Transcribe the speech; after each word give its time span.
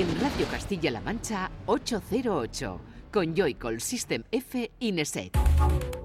en 0.00 0.18
Radio 0.18 0.46
Castilla-La 0.50 1.00
Mancha 1.02 1.50
808 1.66 2.80
con 3.12 3.34
Joycall 3.34 3.82
System 3.82 4.24
F 4.30 4.70
Ineset. 4.78 5.99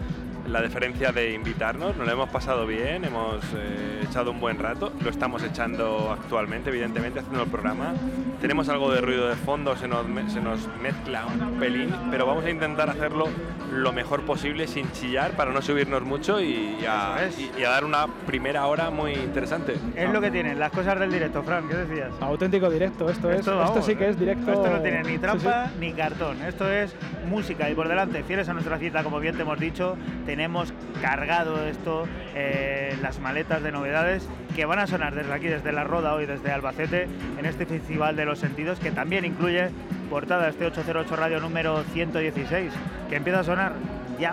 la 0.47 0.61
deferencia 0.61 1.11
de 1.13 1.33
invitarnos, 1.33 1.97
nos 1.97 2.07
lo 2.07 2.13
hemos 2.13 2.29
pasado 2.29 2.67
bien, 2.67 3.05
hemos 3.05 3.43
eh, 3.57 4.01
echado 4.09 4.31
un 4.31 4.41
buen 4.41 4.59
rato, 4.59 4.93
lo 5.03 5.11
estamos 5.11 5.43
echando 5.43 6.11
actualmente, 6.13 6.71
evidentemente, 6.71 7.21
haciendo 7.21 7.43
el 7.45 7.51
programa. 7.51 7.95
Tenemos 8.41 8.69
algo 8.69 8.93
de 8.93 9.01
ruido 9.01 9.29
de 9.29 9.37
fondo, 9.37 9.75
se 9.77 9.89
nos, 9.89 10.05
se 10.33 10.41
nos 10.41 10.69
mezcla 10.83 11.25
un 11.27 11.59
pelín, 11.59 11.91
pero 12.11 12.27
vamos 12.27 12.45
a 12.45 12.51
intentar 12.51 12.91
hacerlo 12.91 13.27
lo 13.73 13.93
mejor 13.93 14.23
posible 14.23 14.67
sin 14.67 14.91
chillar 14.93 15.33
para 15.33 15.51
no 15.51 15.63
subirnos 15.63 16.03
mucho 16.03 16.41
y 16.41 16.85
a, 16.87 17.17
y, 17.39 17.61
y 17.61 17.65
a 17.65 17.71
dar 17.71 17.85
una 17.85 18.07
primera 18.27 18.67
hora 18.67 18.91
muy 18.91 19.13
interesante. 19.13 19.77
Es 19.97 20.11
lo 20.11 20.21
que 20.21 20.31
tienen, 20.31 20.59
las 20.59 20.71
cosas 20.71 20.99
del 21.01 21.11
directo, 21.11 21.43
Fran, 21.43 21.67
¿qué 21.69 21.75
decías? 21.77 22.11
Auténtico 22.21 22.69
directo, 22.71 23.09
esto, 23.09 23.31
es. 23.31 23.45
vamos, 23.47 23.71
esto 23.71 23.83
sí 23.83 23.97
que 23.97 24.11
es 24.11 24.19
directo. 24.19 24.53
Esto 24.53 24.69
no 24.71 24.81
tiene 24.81 25.03
ni 25.03 25.19
trampa 25.19 25.65
Sí, 25.67 25.71
sí. 25.75 25.81
ni 25.81 25.93
cartón. 25.93 26.43
Esto 26.43 26.71
es 26.71 26.95
música 27.29 27.69
y 27.71 27.75
por 27.75 27.89
delante, 27.89 28.23
fieles 28.25 28.49
a 28.49 28.53
nuestra 28.53 28.79
cita, 28.79 29.03
como 29.03 29.19
bien 29.21 29.35
te 29.37 29.43
hemos 29.43 29.59
dicho, 29.59 29.97
tenemos 30.35 30.75
cargado 31.01 31.65
esto, 31.65 32.09
eh, 32.35 32.97
las 33.01 33.21
maletas 33.21 33.63
de 33.63 33.71
novedades 33.71 34.29
que 34.57 34.65
van 34.65 34.81
a 34.81 34.89
sonar 34.89 35.15
desde 35.15 35.33
aquí, 35.33 35.47
desde 35.47 35.71
La 35.71 35.85
Roda 35.85 36.13
hoy, 36.13 36.27
desde 36.27 36.51
Albacete, 36.51 37.07
en 37.39 37.47
este 37.47 37.67
Festival 37.67 38.17
de 38.17 38.25
los 38.25 38.41
Sentidos, 38.41 38.81
que 38.81 38.91
también 38.91 39.25
incluye 39.25 39.69
portada 40.11 40.49
este 40.49 40.67
808 40.67 41.15
Radio 41.15 41.39
número 41.39 41.85
116, 41.85 42.73
que 43.09 43.15
empieza 43.15 43.41
a 43.41 43.45
sonar 43.45 43.75
ya. 44.19 44.33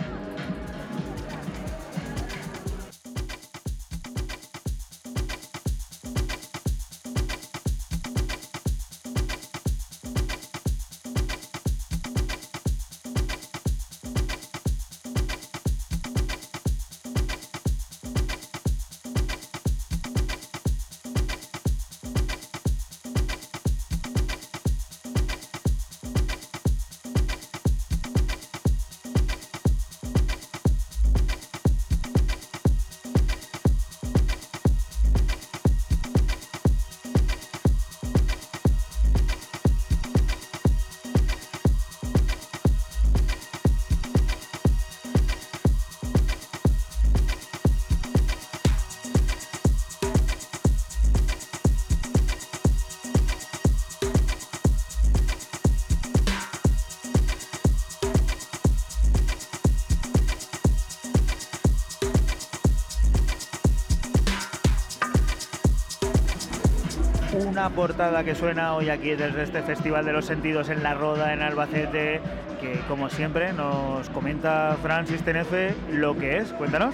Una 67.46 67.70
portada 67.70 68.24
que 68.24 68.36
suena 68.36 68.76
hoy 68.76 68.90
aquí 68.90 69.12
desde 69.12 69.44
este 69.44 69.62
Festival 69.62 70.06
de 70.06 70.14
los 70.14 70.26
Sentidos 70.26 70.70
en 70.70 70.84
La 70.84 70.94
Roda, 70.94 71.34
en 71.34 71.42
Albacete, 71.42 72.22
que 72.60 72.80
como 72.88 73.10
siempre 73.10 73.54
nos 73.54 74.10
comenta 74.10 74.78
Francis 74.82 75.22
Tenefe 75.24 75.74
lo 75.92 76.18
que 76.18 76.38
es. 76.38 76.54
Cuéntanos. 76.54 76.94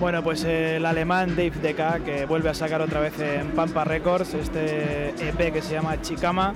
Bueno, 0.00 0.22
pues 0.22 0.44
eh, 0.44 0.76
el 0.76 0.86
alemán 0.86 1.30
Dave 1.30 1.50
DK 1.50 2.04
que 2.04 2.24
vuelve 2.26 2.50
a 2.50 2.54
sacar 2.54 2.80
otra 2.80 3.00
vez 3.00 3.18
en 3.18 3.48
Pampa 3.50 3.84
Records 3.84 4.34
este 4.34 5.08
EP 5.28 5.52
que 5.52 5.60
se 5.60 5.74
llama 5.74 6.00
Chicama. 6.00 6.54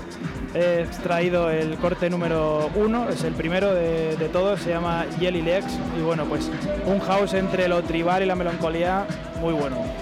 He 0.55 0.83
extraído 0.83 1.51
el 1.51 1.77
corte 1.77 2.09
número 2.09 2.71
uno, 2.75 3.09
es 3.09 3.25
el 3.25 3.35
primero 3.35 3.75
de, 3.75 4.17
de 4.17 4.29
todos, 4.29 4.61
se 4.61 4.71
llama 4.71 5.07
Jelly 5.19 5.43
Legs 5.43 5.79
y 5.99 6.03
bueno, 6.03 6.25
pues 6.27 6.51
un 6.87 7.01
house 7.01 7.35
entre 7.35 7.69
lo 7.69 7.83
tribal 7.83 8.23
y 8.23 8.27
la 8.27 8.37
melancolía 8.37 9.07
muy 9.41 9.55
bueno. 9.55 10.02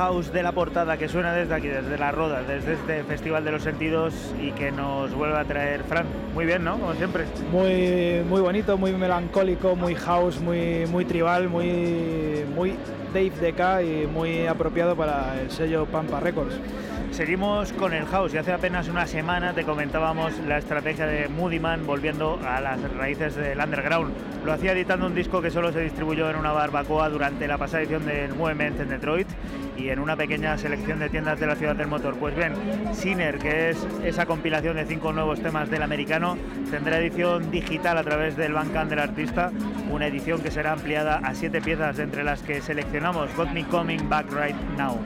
House 0.00 0.32
de 0.32 0.42
la 0.42 0.52
portada 0.52 0.96
que 0.96 1.08
suena 1.08 1.34
desde 1.34 1.54
aquí, 1.54 1.68
desde 1.68 1.98
la 1.98 2.10
Roda, 2.10 2.40
desde 2.42 2.72
este 2.72 3.04
Festival 3.04 3.44
de 3.44 3.52
los 3.52 3.62
Sentidos 3.62 4.14
y 4.40 4.50
que 4.52 4.72
nos 4.72 5.12
vuelve 5.12 5.36
a 5.36 5.44
traer 5.44 5.84
Fran. 5.84 6.06
Muy 6.32 6.46
bien, 6.46 6.64
¿no? 6.64 6.78
Como 6.78 6.94
siempre. 6.94 7.26
Muy, 7.52 8.24
muy 8.26 8.40
bonito, 8.40 8.78
muy 8.78 8.92
melancólico, 8.92 9.76
muy 9.76 9.94
house, 9.94 10.40
muy, 10.40 10.86
muy 10.86 11.04
tribal, 11.04 11.50
muy, 11.50 12.46
muy 12.54 12.76
Dave 13.12 13.28
DK 13.28 13.82
y 13.84 14.06
muy 14.06 14.46
apropiado 14.46 14.96
para 14.96 15.38
el 15.38 15.50
sello 15.50 15.84
Pampa 15.84 16.18
Records. 16.18 16.58
Seguimos 17.10 17.72
con 17.72 17.92
el 17.92 18.06
house 18.06 18.32
y 18.32 18.38
hace 18.38 18.52
apenas 18.52 18.88
una 18.88 19.06
semana 19.06 19.52
te 19.52 19.64
comentábamos 19.64 20.32
la 20.46 20.58
estrategia 20.58 21.06
de 21.06 21.28
Moody 21.28 21.58
Man 21.58 21.84
volviendo 21.84 22.38
a 22.46 22.60
las 22.60 22.80
raíces 22.94 23.34
del 23.34 23.58
underground. 23.58 24.14
Lo 24.46 24.52
hacía 24.52 24.72
editando 24.72 25.06
un 25.06 25.14
disco 25.14 25.42
que 25.42 25.50
solo 25.50 25.72
se 25.72 25.80
distribuyó 25.80 26.30
en 26.30 26.36
una 26.36 26.52
barbacoa 26.52 27.08
durante 27.10 27.46
la 27.48 27.58
pasada 27.58 27.82
edición 27.82 28.06
del 28.06 28.34
Movement 28.34 28.80
en 28.80 28.88
Detroit 28.88 29.26
en 29.90 29.98
una 29.98 30.16
pequeña 30.16 30.56
selección 30.56 30.98
de 30.98 31.08
tiendas 31.08 31.40
de 31.40 31.46
la 31.46 31.56
ciudad 31.56 31.74
del 31.76 31.88
motor. 31.88 32.14
Pues 32.16 32.34
bien, 32.36 32.54
Sinner, 32.94 33.38
que 33.38 33.70
es 33.70 33.86
esa 34.04 34.26
compilación 34.26 34.76
de 34.76 34.86
cinco 34.86 35.12
nuevos 35.12 35.40
temas 35.40 35.70
del 35.70 35.82
americano, 35.82 36.36
tendrá 36.70 36.98
edición 36.98 37.50
digital 37.50 37.98
a 37.98 38.04
través 38.04 38.36
del 38.36 38.52
Bandcamp 38.52 38.90
del 38.90 39.00
artista, 39.00 39.50
una 39.90 40.06
edición 40.06 40.40
que 40.40 40.50
será 40.50 40.72
ampliada 40.72 41.18
a 41.18 41.34
siete 41.34 41.60
piezas 41.60 41.98
entre 41.98 42.24
las 42.24 42.42
que 42.42 42.60
seleccionamos 42.60 43.34
Got 43.36 43.50
Me 43.50 43.64
Coming 43.64 44.08
Back 44.08 44.26
Right 44.32 44.56
Now. 44.76 44.98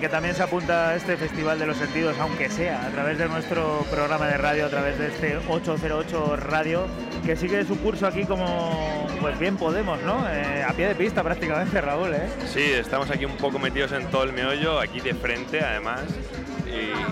Que 0.00 0.08
también 0.08 0.34
se 0.34 0.42
apunta 0.42 0.88
a 0.88 0.96
este 0.96 1.16
Festival 1.16 1.60
de 1.60 1.64
los 1.64 1.76
Sentidos, 1.76 2.16
aunque 2.18 2.50
sea 2.50 2.86
a 2.86 2.90
través 2.90 3.18
de 3.18 3.28
nuestro 3.28 3.86
programa 3.88 4.26
de 4.26 4.36
radio, 4.36 4.66
a 4.66 4.68
través 4.68 4.98
de 4.98 5.06
este 5.06 5.36
808 5.48 6.36
Radio, 6.38 6.88
que 7.24 7.36
sigue 7.36 7.64
su 7.64 7.78
curso 7.78 8.08
aquí 8.08 8.24
como, 8.24 9.06
pues 9.20 9.38
bien 9.38 9.56
podemos, 9.56 10.02
¿no? 10.02 10.28
Eh, 10.28 10.64
a 10.64 10.72
pie 10.72 10.88
de 10.88 10.96
pista 10.96 11.22
prácticamente, 11.22 11.80
Raúl, 11.80 12.12
¿eh? 12.14 12.28
Sí, 12.52 12.62
estamos 12.62 13.12
aquí 13.12 13.24
un 13.24 13.36
poco 13.36 13.60
metidos 13.60 13.92
en 13.92 14.10
todo 14.10 14.24
el 14.24 14.32
meollo, 14.32 14.80
aquí 14.80 14.98
de 14.98 15.14
frente 15.14 15.60
además. 15.60 16.02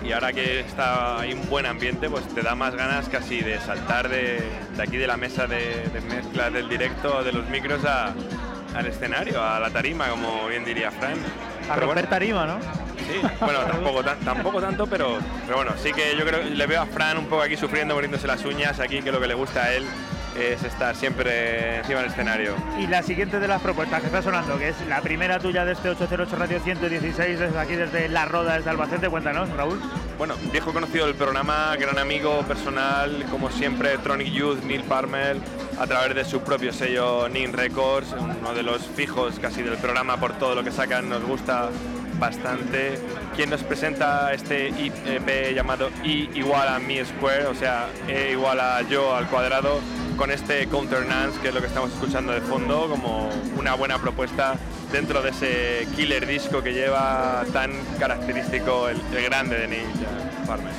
y, 0.04 0.10
ahora 0.10 0.32
que 0.32 0.58
está 0.58 1.20
hay 1.20 1.34
un 1.34 1.48
buen 1.48 1.64
ambiente, 1.64 2.10
pues 2.10 2.26
te 2.34 2.42
da 2.42 2.56
más 2.56 2.74
ganas 2.74 3.08
casi 3.08 3.40
de 3.40 3.60
saltar 3.60 4.08
de, 4.08 4.42
aquí 4.80 4.96
de 4.96 5.06
la 5.06 5.16
mesa 5.16 5.46
de, 5.46 5.88
de 5.92 6.00
mezclas 6.00 6.52
del 6.52 6.68
directo, 6.68 7.22
de 7.22 7.32
los 7.32 7.48
micros 7.50 7.82
al 7.84 8.86
escenario, 8.86 9.40
a 9.40 9.60
la 9.60 9.70
tarima, 9.70 10.08
como 10.08 10.48
bien 10.48 10.64
diría 10.64 10.90
Fran. 10.90 11.18
A 11.68 11.76
romper 11.76 12.06
tarima, 12.08 12.46
¿no? 12.46 12.58
Sí, 12.60 13.20
bueno, 13.40 13.60
tampoco, 13.60 14.02
tampoco 14.02 14.60
tanto, 14.60 14.86
pero, 14.86 15.18
pero 15.46 15.56
bueno, 15.56 15.72
sí 15.82 15.92
que 15.92 16.16
yo 16.16 16.24
creo 16.24 16.42
que 16.42 16.50
le 16.50 16.66
veo 16.66 16.82
a 16.82 16.86
Fran 16.86 17.16
un 17.18 17.26
poco 17.26 17.42
aquí 17.42 17.56
sufriendo, 17.56 17.94
muriéndose 17.94 18.26
las 18.26 18.44
uñas, 18.44 18.80
aquí 18.80 19.02
que 19.02 19.12
lo 19.12 19.20
que 19.20 19.26
le 19.26 19.34
gusta 19.34 19.64
a 19.64 19.72
él 19.72 19.84
es 20.38 20.62
estar 20.62 20.94
siempre 20.94 21.78
encima 21.78 22.00
del 22.00 22.10
escenario. 22.10 22.54
Y 22.78 22.86
la 22.86 23.02
siguiente 23.02 23.40
de 23.40 23.48
las 23.48 23.60
propuestas 23.60 24.00
que 24.00 24.06
está 24.06 24.22
sonando, 24.22 24.58
que 24.58 24.68
es 24.68 24.76
la 24.88 25.00
primera 25.00 25.38
tuya 25.38 25.64
de 25.64 25.72
este 25.72 25.90
808 25.90 26.36
Radio 26.36 26.60
116, 26.60 27.38
desde 27.38 27.58
aquí 27.58 27.74
desde 27.74 28.08
La 28.08 28.24
Roda, 28.24 28.56
desde 28.56 28.70
Albacete, 28.70 29.08
cuéntanos, 29.08 29.48
Raúl. 29.50 29.80
Bueno, 30.16 30.34
viejo 30.52 30.72
conocido 30.72 31.06
del 31.06 31.14
programa, 31.14 31.76
gran 31.76 31.98
amigo 31.98 32.42
personal, 32.42 33.24
como 33.30 33.50
siempre, 33.50 33.98
Tronic 33.98 34.32
Youth, 34.32 34.62
Neil 34.64 34.82
Parmer, 34.82 35.36
a 35.78 35.86
través 35.86 36.14
de 36.14 36.24
su 36.24 36.40
propio 36.40 36.72
sello 36.72 37.28
Nin 37.28 37.52
Records, 37.52 38.14
uno 38.18 38.54
de 38.54 38.62
los 38.62 38.82
fijos 38.82 39.38
casi 39.38 39.62
del 39.62 39.76
programa 39.76 40.18
por 40.18 40.32
todo 40.38 40.54
lo 40.54 40.64
que 40.64 40.72
sacan, 40.72 41.08
nos 41.08 41.22
gusta 41.22 41.70
bastante. 42.18 42.98
Quien 43.36 43.50
nos 43.50 43.62
presenta 43.62 44.32
este 44.32 44.68
EP 44.68 45.54
llamado 45.54 45.90
I 46.02 46.30
igual 46.34 46.68
a 46.68 46.78
mi 46.78 47.04
square, 47.04 47.46
o 47.46 47.54
sea, 47.54 47.88
E 48.08 48.32
igual 48.32 48.58
a 48.60 48.82
yo 48.82 49.14
al 49.14 49.28
cuadrado, 49.28 49.80
con 50.18 50.32
este 50.32 50.66
Counter 50.66 51.06
Nance, 51.06 51.38
que 51.40 51.48
es 51.48 51.54
lo 51.54 51.60
que 51.60 51.68
estamos 51.68 51.92
escuchando 51.92 52.32
de 52.32 52.40
fondo, 52.40 52.88
como 52.90 53.30
una 53.56 53.74
buena 53.74 53.98
propuesta 53.98 54.56
dentro 54.90 55.22
de 55.22 55.30
ese 55.30 55.86
killer 55.94 56.26
disco 56.26 56.60
que 56.60 56.74
lleva 56.74 57.44
tan 57.52 57.70
característico 58.00 58.88
el, 58.88 59.00
grande 59.22 59.56
de 59.60 59.68
Ninja 59.68 60.44
Farmer. 60.44 60.74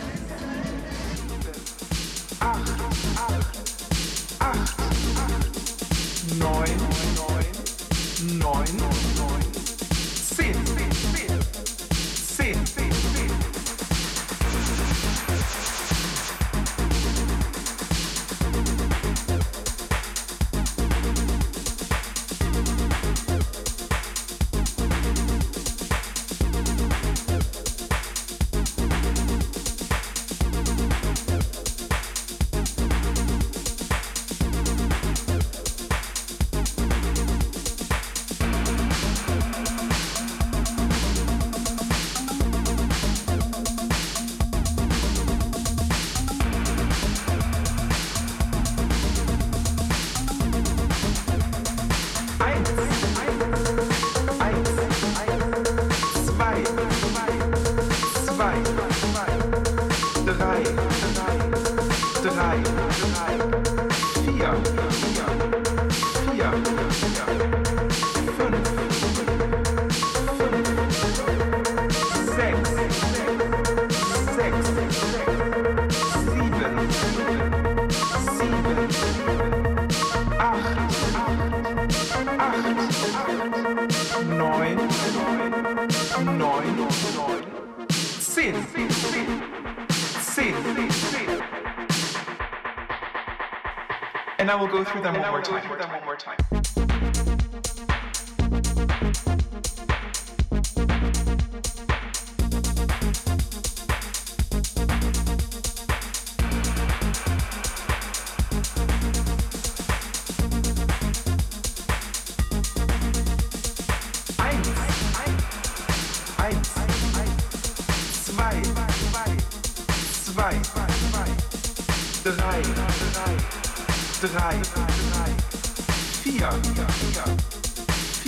Go 94.71 94.83
through 94.83 95.01
them 95.01 95.19
one 95.19 95.29
more 95.31 95.41
time. 95.41 96.08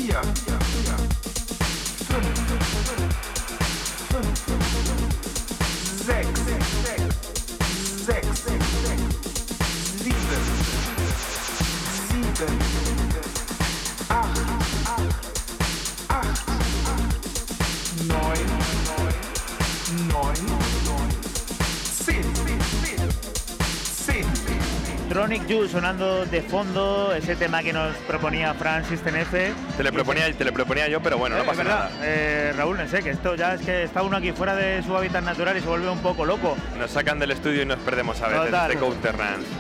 Yeah, 0.01 0.24
yeah. 0.48 1.21
Sonando 25.70 26.26
de 26.26 26.42
fondo 26.42 27.14
ese 27.14 27.38
tema 27.38 27.64
que 27.64 27.72
nos 27.72 27.96
proponía 28.08 28.54
Francis 28.54 29.00
Tenefe. 29.00 29.54
Te 29.78 29.84
le 29.84 29.92
proponía, 29.94 30.32
te 30.34 30.44
le 30.44 30.52
proponía 30.52 30.90
yo, 30.90 31.02
pero 31.02 31.18
bueno, 31.18 31.38
no 31.38 31.46
pasa 31.46 31.64
nada. 31.64 31.90
Eh, 32.02 32.54
Raúl, 32.58 32.78
no 32.78 32.86
sé, 32.86 33.02
que 33.02 33.12
esto 33.12 33.36
ya 33.36 33.54
es 33.54 33.62
que 33.62 33.84
está 33.84 34.02
uno 34.02 34.18
aquí 34.18 34.34
fuera 34.34 34.56
de 34.56 34.84
su 34.84 34.96
hábitat 34.96 35.24
natural 35.24 35.56
y 35.56 35.62
se 35.62 35.68
vuelve 35.68 35.90
un 35.90 36.00
poco 36.00 36.26
loco. 36.26 36.58
Nos 36.78 36.92
sacan 36.92 37.18
del 37.18 37.32
estudio 37.32 37.62
y 37.62 37.66
nos 37.66 37.80
perdemos 37.80 38.22
a 38.22 38.28
veces 38.28 38.68
de 38.68 38.76
Counter 38.76 39.16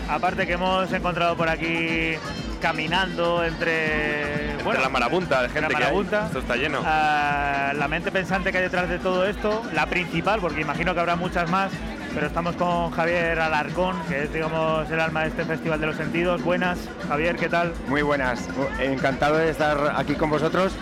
Aparte 0.09 0.45
que 0.45 0.53
hemos 0.53 0.91
encontrado 0.91 1.37
por 1.37 1.47
aquí 1.47 2.15
caminando 2.61 3.43
entre, 3.45 4.57
bueno, 4.65 4.81
la 4.81 4.89
marabunta 4.89 5.41
de 5.41 5.49
gente 5.49 5.73
que 5.73 5.83
hay. 5.83 5.97
Esto 5.97 6.39
está 6.39 6.57
lleno. 6.57 6.81
la 6.81 7.87
mente 7.89 8.11
pensante 8.11 8.51
que 8.51 8.57
hay 8.57 8.63
detrás 8.65 8.89
de 8.89 8.99
todo 8.99 9.25
esto, 9.25 9.63
la 9.73 9.85
principal, 9.85 10.41
porque 10.41 10.59
imagino 10.59 10.93
que 10.93 10.99
habrá 10.99 11.15
muchas 11.15 11.49
más, 11.49 11.71
pero 12.13 12.27
estamos 12.27 12.55
con 12.55 12.91
Javier 12.91 13.39
Alarcón, 13.39 13.95
que 14.09 14.23
es 14.23 14.33
digamos 14.33 14.89
el 14.89 14.99
alma 14.99 15.21
de 15.21 15.29
este 15.29 15.45
Festival 15.45 15.79
de 15.79 15.87
los 15.87 15.95
Sentidos. 15.95 16.43
Buenas, 16.43 16.77
Javier, 17.07 17.35
¿qué 17.35 17.49
tal? 17.49 17.73
Muy 17.87 18.01
buenas, 18.01 18.47
encantado 18.79 19.37
de 19.37 19.49
estar 19.49 19.93
aquí 19.95 20.15
con 20.15 20.29
vosotros, 20.29 20.73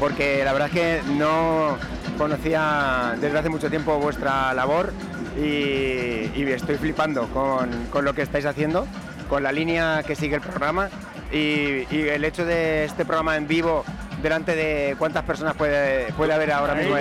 porque 0.00 0.42
la 0.44 0.52
verdad 0.52 0.68
es 0.68 0.74
que 0.74 1.00
no 1.12 1.76
conocía 2.16 3.14
desde 3.20 3.38
hace 3.38 3.48
mucho 3.48 3.70
tiempo 3.70 3.98
vuestra 3.98 4.52
labor 4.54 4.92
y, 5.36 6.42
estoy 6.48 6.76
flipando 6.76 7.28
con, 7.28 8.04
lo 8.04 8.14
que 8.14 8.22
estáis 8.22 8.46
haciendo, 8.46 8.86
con 9.28 9.42
la 9.42 9.52
línea 9.52 10.02
que 10.06 10.16
sigue 10.16 10.36
el 10.36 10.40
programa 10.40 10.88
y 11.30 11.84
el 11.90 12.24
hecho 12.24 12.44
de 12.46 12.84
este 12.84 13.04
programa 13.04 13.36
en 13.36 13.46
vivo 13.46 13.84
delante 14.22 14.54
de 14.54 14.96
cuántas 14.98 15.24
personas 15.24 15.54
puede, 15.54 16.12
puede 16.12 16.32
haber 16.32 16.52
ahora 16.52 16.74
mismo. 16.74 16.96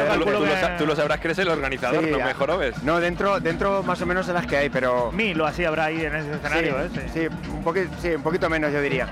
Tú, 0.78 0.86
lo, 0.86 0.96
sabrás 0.96 1.20
que 1.20 1.28
eres 1.28 1.40
el 1.40 1.50
organizador, 1.50 2.04
no 2.04 2.18
mejor 2.20 2.52
o 2.52 2.58
ves. 2.58 2.82
No, 2.84 3.00
dentro, 3.00 3.40
dentro 3.40 3.84
más 3.84 4.02
o 4.02 4.06
menos 4.06 4.28
de 4.28 4.34
las 4.34 4.46
que 4.46 4.58
hay, 4.58 4.70
pero. 4.70 5.12
Mil 5.12 5.40
o 5.42 5.46
así 5.46 5.66
habrá 5.66 5.86
ahí 5.86 6.04
en 6.04 6.16
ese 6.16 6.32
escenario, 6.34 6.76
sí, 6.94 7.00
¿eh? 7.00 7.10
Sí, 7.14 7.50
un 7.52 7.64
poquito, 7.64 7.90
sí, 8.02 8.10
un 8.10 8.24
poquito 8.24 8.50
menos 8.50 8.72
yo 8.72 8.82
diría. 8.82 9.08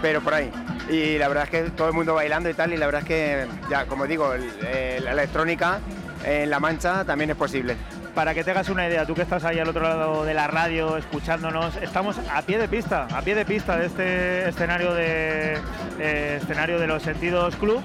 Pero 0.00 0.20
por 0.20 0.34
ahí. 0.34 0.50
Y 0.88 1.18
la 1.18 1.28
verdad 1.28 1.44
es 1.44 1.50
que 1.50 1.62
todo 1.70 1.88
el 1.88 1.94
mundo 1.94 2.14
bailando 2.14 2.48
y 2.48 2.54
tal, 2.54 2.72
y 2.72 2.76
la 2.76 2.86
verdad 2.86 3.02
es 3.02 3.08
que, 3.08 3.46
ya, 3.68 3.86
como 3.86 4.06
digo, 4.06 4.32
la 5.02 5.12
electrónica 5.12 5.80
en 6.24 6.50
La 6.50 6.60
Mancha 6.60 7.04
también 7.04 7.30
es 7.30 7.36
posible 7.36 7.76
para 8.18 8.34
que 8.34 8.42
te 8.42 8.50
hagas 8.50 8.68
una 8.68 8.84
idea, 8.88 9.06
tú 9.06 9.14
que 9.14 9.22
estás 9.22 9.44
ahí 9.44 9.60
al 9.60 9.68
otro 9.68 9.80
lado 9.84 10.24
de 10.24 10.34
la 10.34 10.48
radio 10.48 10.96
escuchándonos, 10.96 11.76
estamos 11.76 12.16
a 12.34 12.42
pie 12.42 12.58
de 12.58 12.66
pista, 12.66 13.06
a 13.14 13.22
pie 13.22 13.36
de 13.36 13.44
pista 13.44 13.76
de 13.76 13.86
este 13.86 14.48
escenario 14.48 14.92
de 14.92 15.56
eh, 16.00 16.40
escenario 16.42 16.80
de 16.80 16.88
los 16.88 17.00
Sentidos 17.04 17.54
Club 17.54 17.80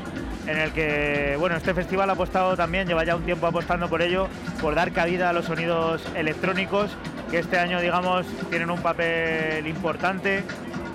en 0.47 0.57
el 0.57 0.71
que, 0.71 1.35
bueno, 1.37 1.55
este 1.55 1.75
festival 1.75 2.09
ha 2.09 2.13
apostado 2.13 2.57
también, 2.57 2.87
lleva 2.87 3.03
ya 3.05 3.15
un 3.15 3.21
tiempo 3.25 3.45
apostando 3.45 3.87
por 3.89 4.01
ello, 4.01 4.27
por 4.59 4.73
dar 4.73 4.91
cabida 4.91 5.29
a 5.29 5.33
los 5.33 5.45
sonidos 5.45 6.01
electrónicos, 6.15 6.89
que 7.29 7.37
este 7.37 7.59
año, 7.59 7.79
digamos, 7.79 8.25
tienen 8.49 8.71
un 8.71 8.79
papel 8.81 9.67
importante. 9.67 10.43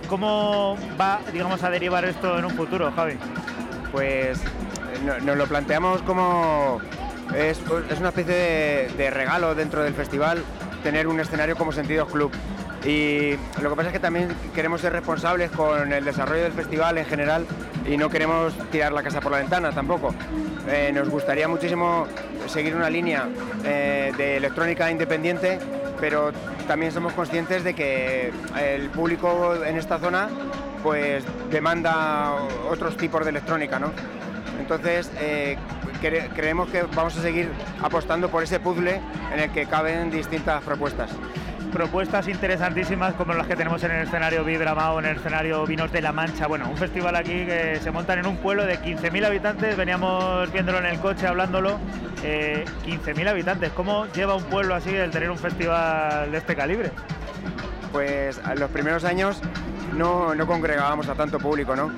¿Cómo 0.09 0.77
va, 1.01 1.21
digamos, 1.33 1.63
a 1.63 1.71
derivar 1.71 2.05
esto 2.05 2.37
en 2.41 2.45
un 2.45 2.51
futuro, 2.57 2.91
Javi? 2.91 3.15
Pues 3.93 4.41
no- 5.05 5.17
nos 5.21 5.37
lo 5.37 5.47
planteamos 5.47 6.03
como 6.03 6.81
es, 7.35 7.61
es 7.91 7.99
una 7.99 8.09
especie 8.09 8.89
de, 8.97 9.11
regalo 9.11 9.55
dentro 9.55 9.83
del 9.83 9.95
festival 9.95 10.43
tener 10.83 11.07
un 11.07 11.19
escenario 11.21 11.57
como 11.57 11.73
Sentidos 11.73 12.09
Club. 12.11 12.31
Y 12.85 13.33
lo 13.61 13.71
que 13.71 13.77
pasa 13.77 13.89
es 13.89 13.93
que 13.93 14.01
también 14.01 14.29
queremos 14.55 14.81
ser 14.81 14.93
responsables 14.93 15.51
con 15.51 15.93
el 15.93 16.05
desarrollo 16.05 16.45
del 16.45 16.53
festival 16.53 16.97
en 16.99 17.07
general 17.07 17.47
y 17.85 17.97
no 17.97 18.09
queremos 18.09 18.55
tirar 18.71 18.93
la 18.93 19.03
casa 19.03 19.21
por 19.21 19.33
la 19.33 19.39
ventana 19.39 19.73
tampoco. 19.73 20.15
Eh, 20.69 20.93
nos 20.95 21.09
gustaría 21.09 21.49
muchísimo 21.49 22.07
seguir 22.47 22.77
una 22.77 22.89
línea 22.89 23.29
eh, 23.65 24.13
de 24.17 24.37
electrónica 24.37 24.91
independiente, 24.91 25.59
pero 26.01 26.33
también 26.69 26.93
somos 26.93 27.13
conscientes 27.15 27.65
de 27.65 27.75
que 27.75 28.33
el 28.61 28.91
público 28.91 29.57
en 29.65 29.77
esta 29.77 29.99
zona 29.99 30.29
pues 30.83 31.25
demanda 31.51 32.35
otros 32.71 32.97
tipos 32.97 33.25
de 33.25 33.31
electrónica, 33.31 33.79
¿no? 33.79 33.93
Entonces, 34.59 35.11
eh, 35.21 35.57
cre- 36.03 36.29
creemos 36.35 36.69
que 36.71 36.83
vamos 36.95 37.17
a 37.17 37.23
seguir 37.23 37.51
apostando 37.83 38.29
por 38.29 38.43
ese 38.43 38.61
puzzle 38.61 39.01
en 39.33 39.41
el 39.41 39.51
que 39.51 39.67
caben 39.67 40.11
distintas 40.11 40.63
propuestas. 40.63 41.11
propuestas 41.73 42.27
interesantísimas 42.29 43.13
como 43.13 43.35
las 43.35 43.47
que 43.47 43.55
tenemos 43.55 43.83
en 43.85 43.91
el 43.91 44.07
escenario 44.07 44.43
Vibramao, 44.43 45.01
en 45.01 45.05
el 45.05 45.17
escenario 45.17 45.67
Vinos 45.67 45.93
de 45.93 46.01
la 46.01 46.13
Mancha. 46.13 46.47
Bueno, 46.47 46.67
un 46.71 46.79
festival 46.79 47.15
aquí 47.15 47.45
que 47.45 47.79
se 47.83 47.91
monta 47.91 48.15
en 48.15 48.27
un 48.27 48.39
pueblo 48.39 48.65
de 48.65 48.79
15.000 48.81 49.27
habitantes, 49.27 49.77
veníamos 49.77 50.51
viéndolo 50.51 50.79
en 50.79 50.87
el 50.87 50.99
coche, 50.99 51.27
hablándolo. 51.27 51.79
Eh, 52.25 52.65
15.000 52.87 53.29
habitantes, 53.29 53.71
¿cómo 53.73 54.07
lleva 54.15 54.35
un 54.35 54.45
pueblo 54.45 54.75
así 54.75 54.95
el 54.95 55.11
tener 55.11 55.31
un 55.31 55.37
festival 55.37 56.33
de 56.33 56.39
este 56.39 56.57
calibre? 56.57 56.91
Pues 57.93 58.41
en 58.51 58.59
los 58.61 58.71
primeros 58.71 59.05
años 59.05 59.41
no, 59.95 60.35
no 60.35 60.47
congregábamos 60.47 61.07
a 61.11 61.15
tanto 61.17 61.39
público, 61.39 61.77
¿no? 61.77 61.93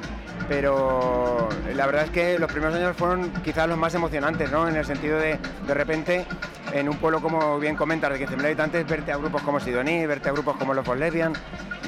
Pero 0.48 1.48
la 1.74 1.86
verdad 1.86 2.04
es 2.04 2.10
que 2.10 2.38
los 2.38 2.50
primeros 2.50 2.74
años 2.76 2.96
fueron 2.96 3.30
quizás 3.44 3.68
los 3.68 3.78
más 3.78 3.94
emocionantes, 3.94 4.50
¿no? 4.50 4.68
En 4.68 4.76
el 4.76 4.84
sentido 4.84 5.18
de, 5.18 5.38
de 5.66 5.74
repente, 5.74 6.26
en 6.72 6.88
un 6.88 6.96
pueblo 6.96 7.20
como 7.20 7.58
bien 7.58 7.76
comentas, 7.76 8.10
de 8.10 8.26
15.000 8.26 8.44
habitantes, 8.44 8.86
verte 8.86 9.12
a 9.12 9.16
grupos 9.16 9.42
como 9.42 9.60
Sidoní, 9.60 10.06
verte 10.06 10.28
a 10.28 10.32
grupos 10.32 10.56
como 10.56 10.74
los 10.74 10.86
Lesbian. 10.96 11.32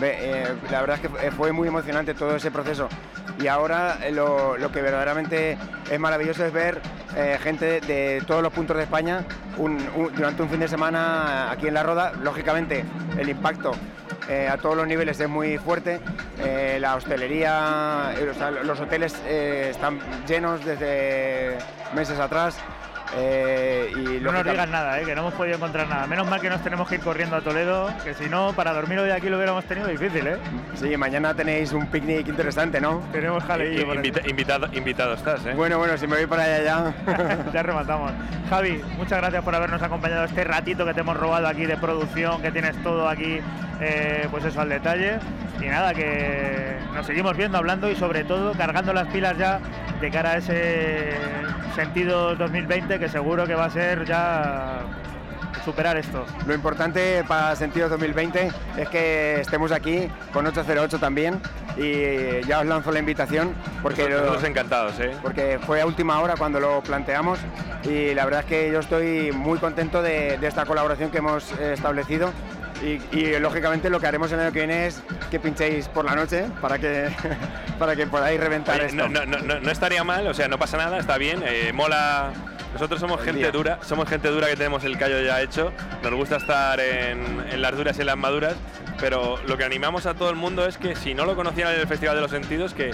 eh, 0.00 0.46
la 0.70 0.80
verdad 0.80 0.98
es 1.02 1.10
que 1.10 1.30
fue 1.32 1.52
muy 1.52 1.68
emocionante 1.68 2.14
todo 2.14 2.36
ese 2.36 2.50
proceso. 2.50 2.88
Y 3.40 3.48
ahora 3.48 3.98
eh, 4.02 4.12
lo, 4.12 4.56
que 4.72 4.82
verdaderamente 4.82 5.58
es 5.90 6.00
maravilloso 6.00 6.44
es 6.44 6.52
ver 6.52 6.80
eh, 7.16 7.38
gente 7.42 7.80
de 7.80 8.22
todos 8.26 8.42
los 8.42 8.52
puntos 8.52 8.76
de 8.76 8.84
España 8.84 9.24
durante 10.14 10.42
un 10.42 10.48
fin 10.48 10.60
de 10.60 10.68
semana 10.68 11.50
aquí 11.50 11.66
en 11.66 11.74
La 11.74 11.82
Roda. 11.82 12.12
Lógicamente, 12.22 12.84
el 13.18 13.28
impacto 13.28 13.72
eh, 14.28 14.48
a 14.48 14.56
todos 14.56 14.76
los 14.76 14.86
niveles 14.86 15.18
es 15.20 15.28
muy 15.28 15.58
fuerte. 15.58 16.00
Eh, 16.38 16.78
la 16.80 16.96
hostelería, 16.96 18.14
eh, 18.16 18.32
los 18.64 18.80
hoteles 18.80 19.14
están 19.26 19.98
llenos 20.26 20.64
desde 20.64 21.58
meses 21.94 22.18
atrás. 22.18 22.56
Eh, 23.16 23.90
y 23.94 24.20
No 24.20 24.32
nos 24.32 24.44
digan 24.44 24.70
nada, 24.70 25.00
¿eh? 25.00 25.04
que 25.04 25.14
no 25.14 25.22
hemos 25.22 25.34
podido 25.34 25.56
encontrar 25.56 25.88
nada. 25.88 26.06
Menos 26.06 26.28
mal 26.28 26.40
que 26.40 26.48
nos 26.48 26.62
tenemos 26.62 26.88
que 26.88 26.94
ir 26.96 27.00
corriendo 27.00 27.36
a 27.36 27.40
Toledo, 27.40 27.90
que 28.04 28.14
si 28.14 28.28
no, 28.28 28.52
para 28.54 28.72
dormir 28.72 28.98
hoy 28.98 29.10
aquí 29.10 29.28
lo 29.28 29.36
hubiéramos 29.36 29.64
tenido 29.64 29.86
difícil, 29.88 30.26
¿eh? 30.26 30.36
Sí, 30.74 30.96
mañana 30.96 31.34
tenéis 31.34 31.72
un 31.72 31.86
picnic 31.86 32.28
interesante, 32.28 32.80
¿no? 32.80 33.02
Tenemos 33.12 33.42
jaleillo 33.44 33.86
por 33.86 33.98
aquí. 33.98 34.08
Invita- 34.08 34.28
invitado, 34.28 34.68
invitado 34.72 35.14
estás, 35.14 35.44
¿eh? 35.46 35.52
Bueno, 35.54 35.78
bueno, 35.78 35.96
si 35.98 36.06
me 36.06 36.16
voy 36.16 36.26
para 36.26 36.44
allá 36.44 36.62
ya. 36.62 36.94
ya 37.52 37.62
rematamos. 37.62 38.12
Javi, 38.48 38.82
muchas 38.96 39.18
gracias 39.18 39.42
por 39.44 39.54
habernos 39.54 39.82
acompañado 39.82 40.24
este 40.24 40.44
ratito 40.44 40.84
que 40.86 40.94
te 40.94 41.00
hemos 41.00 41.16
robado 41.16 41.46
aquí 41.48 41.66
de 41.66 41.76
producción, 41.76 42.40
que 42.42 42.50
tienes 42.50 42.76
todo 42.82 43.08
aquí, 43.08 43.40
eh, 43.80 44.26
pues 44.30 44.44
eso 44.44 44.60
al 44.60 44.68
detalle. 44.68 45.18
Y 45.60 45.66
nada, 45.66 45.94
que 45.94 46.76
nos 46.94 47.06
seguimos 47.06 47.36
viendo, 47.36 47.56
hablando 47.58 47.90
y 47.90 47.96
sobre 47.96 48.24
todo 48.24 48.52
cargando 48.52 48.92
las 48.92 49.06
pilas 49.08 49.36
ya 49.38 49.60
de 50.00 50.10
cara 50.10 50.32
a 50.32 50.36
ese 50.38 51.12
sentido 51.74 52.34
2020 52.36 52.98
que 52.98 53.08
seguro 53.08 53.46
que 53.46 53.54
va 53.54 53.66
a 53.66 53.70
ser 53.70 54.04
ya 54.04 54.80
superar 55.64 55.96
esto. 55.96 56.24
Lo 56.46 56.54
importante 56.54 57.22
para 57.28 57.54
Sentido 57.54 57.88
2020 57.88 58.50
es 58.78 58.88
que 58.88 59.40
estemos 59.40 59.70
aquí 59.70 60.08
con 60.32 60.44
808 60.46 60.98
también 60.98 61.40
y 61.76 62.44
ya 62.46 62.60
os 62.60 62.66
lanzo 62.66 62.90
la 62.90 62.98
invitación 62.98 63.54
porque, 63.82 64.08
lo- 64.08 64.18
Nosotros 64.20 64.44
encantados, 64.44 64.98
¿eh? 64.98 65.12
porque 65.22 65.60
fue 65.64 65.80
a 65.80 65.86
última 65.86 66.18
hora 66.20 66.34
cuando 66.36 66.58
lo 66.58 66.82
planteamos 66.82 67.38
y 67.84 68.12
la 68.14 68.24
verdad 68.24 68.40
es 68.40 68.46
que 68.46 68.72
yo 68.72 68.80
estoy 68.80 69.30
muy 69.32 69.58
contento 69.58 70.02
de, 70.02 70.36
de 70.38 70.46
esta 70.48 70.64
colaboración 70.66 71.10
que 71.10 71.18
hemos 71.18 71.52
establecido 71.52 72.30
y, 72.82 73.00
y, 73.16 73.38
lógicamente 73.38 73.88
lo 73.90 74.00
que 74.00 74.06
haremos 74.06 74.30
el 74.32 74.40
año 74.40 74.52
que 74.52 74.60
viene 74.60 74.86
es 74.86 75.02
que 75.30 75.38
pinchéis 75.40 75.88
por 75.88 76.04
la 76.04 76.14
noche 76.14 76.46
para 76.60 76.78
que, 76.78 77.08
para 77.78 77.94
que 77.96 78.06
podáis 78.06 78.38
reventar 78.40 78.76
Oye, 78.76 78.86
esto. 78.86 79.08
no, 79.08 79.24
no, 79.26 79.38
no, 79.38 79.60
no 79.60 79.70
estaría 79.70 80.04
mal, 80.04 80.26
o 80.26 80.34
sea, 80.34 80.48
no 80.48 80.58
pasa 80.58 80.76
nada, 80.76 80.98
está 80.98 81.18
bien, 81.18 81.42
eh, 81.46 81.72
mola. 81.72 82.32
Nosotros 82.72 83.00
somos 83.00 83.18
El 83.20 83.26
gente 83.26 83.40
día. 83.40 83.50
dura, 83.50 83.78
somos 83.82 84.08
gente 84.08 84.28
dura 84.28 84.46
que 84.48 84.56
tenemos 84.56 84.82
el 84.84 84.96
callo 84.96 85.20
ya 85.20 85.42
hecho, 85.42 85.72
nos 86.02 86.14
gusta 86.14 86.36
estar 86.36 86.80
en, 86.80 87.44
en 87.50 87.60
las 87.60 87.76
duras 87.76 87.98
y 87.98 88.00
en 88.00 88.06
las 88.06 88.16
maduras, 88.16 88.54
pero 88.98 89.36
lo 89.46 89.58
que 89.58 89.64
animamos 89.64 90.06
a 90.06 90.14
todo 90.14 90.30
el 90.30 90.36
mundo 90.36 90.66
es 90.66 90.78
que 90.78 90.96
si 90.96 91.12
no 91.12 91.26
lo 91.26 91.36
conocían 91.36 91.70
en 91.74 91.80
el 91.80 91.86
Festival 91.86 92.14
de 92.14 92.22
los 92.22 92.30
Sentidos, 92.30 92.72
que, 92.72 92.90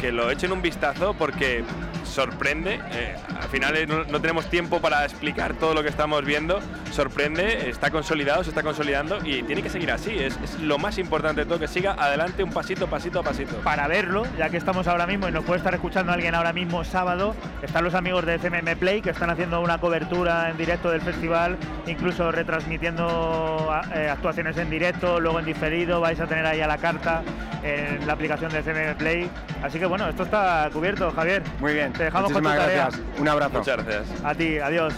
que 0.00 0.12
lo 0.12 0.30
echen 0.30 0.50
un 0.50 0.62
vistazo 0.62 1.12
porque 1.12 1.62
sorprende, 2.08 2.80
eh, 2.92 3.14
al 3.40 3.48
final 3.48 3.76
eh, 3.76 3.86
no, 3.86 4.04
no 4.04 4.20
tenemos 4.20 4.48
tiempo 4.50 4.80
para 4.80 5.04
explicar 5.04 5.54
todo 5.54 5.74
lo 5.74 5.82
que 5.82 5.88
estamos 5.88 6.24
viendo, 6.24 6.60
sorprende, 6.90 7.68
está 7.68 7.90
consolidado, 7.90 8.42
se 8.42 8.50
está 8.50 8.62
consolidando 8.62 9.18
y 9.24 9.42
tiene 9.42 9.62
que 9.62 9.70
seguir 9.70 9.92
así, 9.92 10.10
es, 10.18 10.38
es 10.42 10.58
lo 10.60 10.78
más 10.78 10.98
importante 10.98 11.42
de 11.42 11.46
todo, 11.46 11.58
que 11.58 11.68
siga 11.68 11.94
adelante 11.98 12.42
un 12.42 12.50
pasito, 12.50 12.88
pasito 12.88 13.20
a 13.20 13.22
pasito. 13.22 13.56
Para 13.58 13.86
verlo, 13.88 14.24
ya 14.36 14.48
que 14.50 14.56
estamos 14.56 14.86
ahora 14.88 15.06
mismo 15.06 15.28
y 15.28 15.32
nos 15.32 15.44
puede 15.44 15.58
estar 15.58 15.74
escuchando 15.74 16.12
alguien 16.12 16.34
ahora 16.34 16.52
mismo 16.52 16.84
sábado, 16.84 17.34
están 17.62 17.84
los 17.84 17.94
amigos 17.94 18.24
de 18.26 18.34
FMM 18.36 18.76
Play 18.78 19.02
que 19.02 19.10
están 19.10 19.30
haciendo 19.30 19.60
una 19.60 19.78
cobertura 19.78 20.50
en 20.50 20.56
directo 20.56 20.90
del 20.90 21.00
festival, 21.00 21.56
incluso 21.86 22.32
retransmitiendo 22.32 23.70
eh, 23.94 24.08
actuaciones 24.08 24.56
en 24.56 24.70
directo, 24.70 25.20
luego 25.20 25.38
en 25.38 25.44
diferido, 25.44 26.00
vais 26.00 26.20
a 26.20 26.26
tener 26.26 26.46
ahí 26.46 26.60
a 26.60 26.66
la 26.66 26.78
carta 26.78 27.22
en 27.62 28.06
la 28.06 28.12
aplicación 28.12 28.52
de 28.52 28.60
FMM 28.60 28.96
Play. 28.96 29.30
Así 29.62 29.78
que 29.78 29.86
bueno, 29.86 30.08
esto 30.08 30.22
está 30.22 30.68
cubierto, 30.72 31.10
Javier. 31.10 31.42
Muy 31.60 31.74
bien, 31.74 31.92
Te 31.98 32.04
dejamos 32.04 32.32
con 32.32 32.42
tu 32.44 32.48
tarea. 32.48 32.84
gracias. 32.84 33.02
Un 33.18 33.28
abrazo. 33.28 33.58
Muchas 33.58 33.84
gracias. 33.84 34.24
A 34.24 34.32
ti, 34.32 34.58
adiós. 34.58 34.94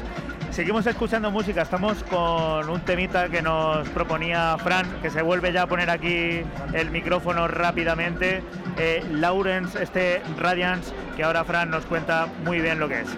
Seguimos 0.51 0.87
escuchando 0.87 1.31
música, 1.31 1.63
estamos 1.63 2.03
con 2.05 2.69
un 2.69 2.81
temita 2.81 3.31
que 3.31 3.41
nos 3.41 3.89
proponía 3.91 4.59
Fran, 4.59 4.87
que 5.01 5.09
se 5.09 5.23
vuelve 5.23 5.51
ya 5.53 5.63
a 5.63 5.67
poner 5.67 5.89
aquí 5.89 6.43
el 6.75 6.91
micrófono 6.91 7.49
rápidamente. 7.49 8.43
Eh, 8.77 9.03
Lawrence, 9.13 9.83
este 9.83 10.21
Radiance, 10.39 10.93
que 11.17 11.25
ahora 11.25 11.45
Fran 11.45 11.71
nos 11.71 11.87
cuenta 11.87 12.27
muy 12.45 12.61
bien 12.61 12.79
lo 12.79 12.89
que 12.89 13.01
es. 13.01 13.09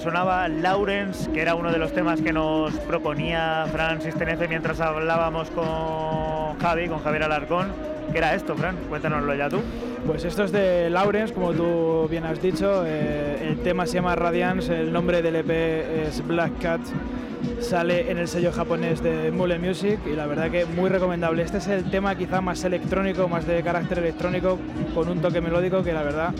Sonaba 0.00 0.48
Lawrence, 0.48 1.30
que 1.32 1.40
era 1.40 1.54
uno 1.54 1.70
de 1.72 1.78
los 1.78 1.92
temas 1.92 2.20
que 2.20 2.32
nos 2.32 2.72
proponía 2.80 3.66
Francis 3.72 4.14
Tenefe 4.14 4.48
mientras 4.48 4.80
hablábamos 4.80 5.50
con 5.50 6.58
Javi, 6.60 6.88
con 6.88 7.00
Javier 7.00 7.24
Alarcón. 7.24 7.72
¿Qué 8.12 8.18
era 8.18 8.34
esto, 8.34 8.56
Fran? 8.56 8.76
Cuéntanoslo 8.88 9.34
ya 9.34 9.48
tú. 9.48 9.60
Pues 10.06 10.24
esto 10.24 10.44
es 10.44 10.52
de 10.52 10.88
Lawrence, 10.88 11.34
como 11.34 11.52
tú 11.52 12.06
bien 12.08 12.24
has 12.24 12.40
dicho. 12.40 12.84
eh, 12.86 13.48
el 13.48 13.58
tema 13.60 13.86
se 13.86 13.94
llama 13.94 14.14
Radiance, 14.16 14.80
el 14.80 14.92
nombre 14.92 15.20
del 15.20 15.36
EP 15.36 15.50
es 15.50 16.26
Black 16.26 16.58
Cat. 16.60 16.80
Sale 17.60 18.10
en 18.10 18.18
el 18.18 18.26
sello 18.26 18.50
japonés 18.52 19.02
de 19.02 19.30
Mule 19.30 19.58
Music 19.58 19.98
y 20.10 20.16
la 20.16 20.26
verdad 20.26 20.50
que 20.50 20.64
muy 20.64 20.88
recomendable. 20.88 21.42
Este 21.42 21.58
es 21.58 21.68
el 21.68 21.90
tema 21.90 22.14
quizá 22.16 22.40
más 22.40 22.64
electrónico, 22.64 23.28
más 23.28 23.46
de 23.46 23.62
carácter 23.62 23.98
electrónico, 23.98 24.58
con 24.94 25.08
un 25.08 25.20
toque 25.20 25.40
melódico 25.40 25.82
que 25.82 25.92
la 25.92 26.02
verdad 26.02 26.32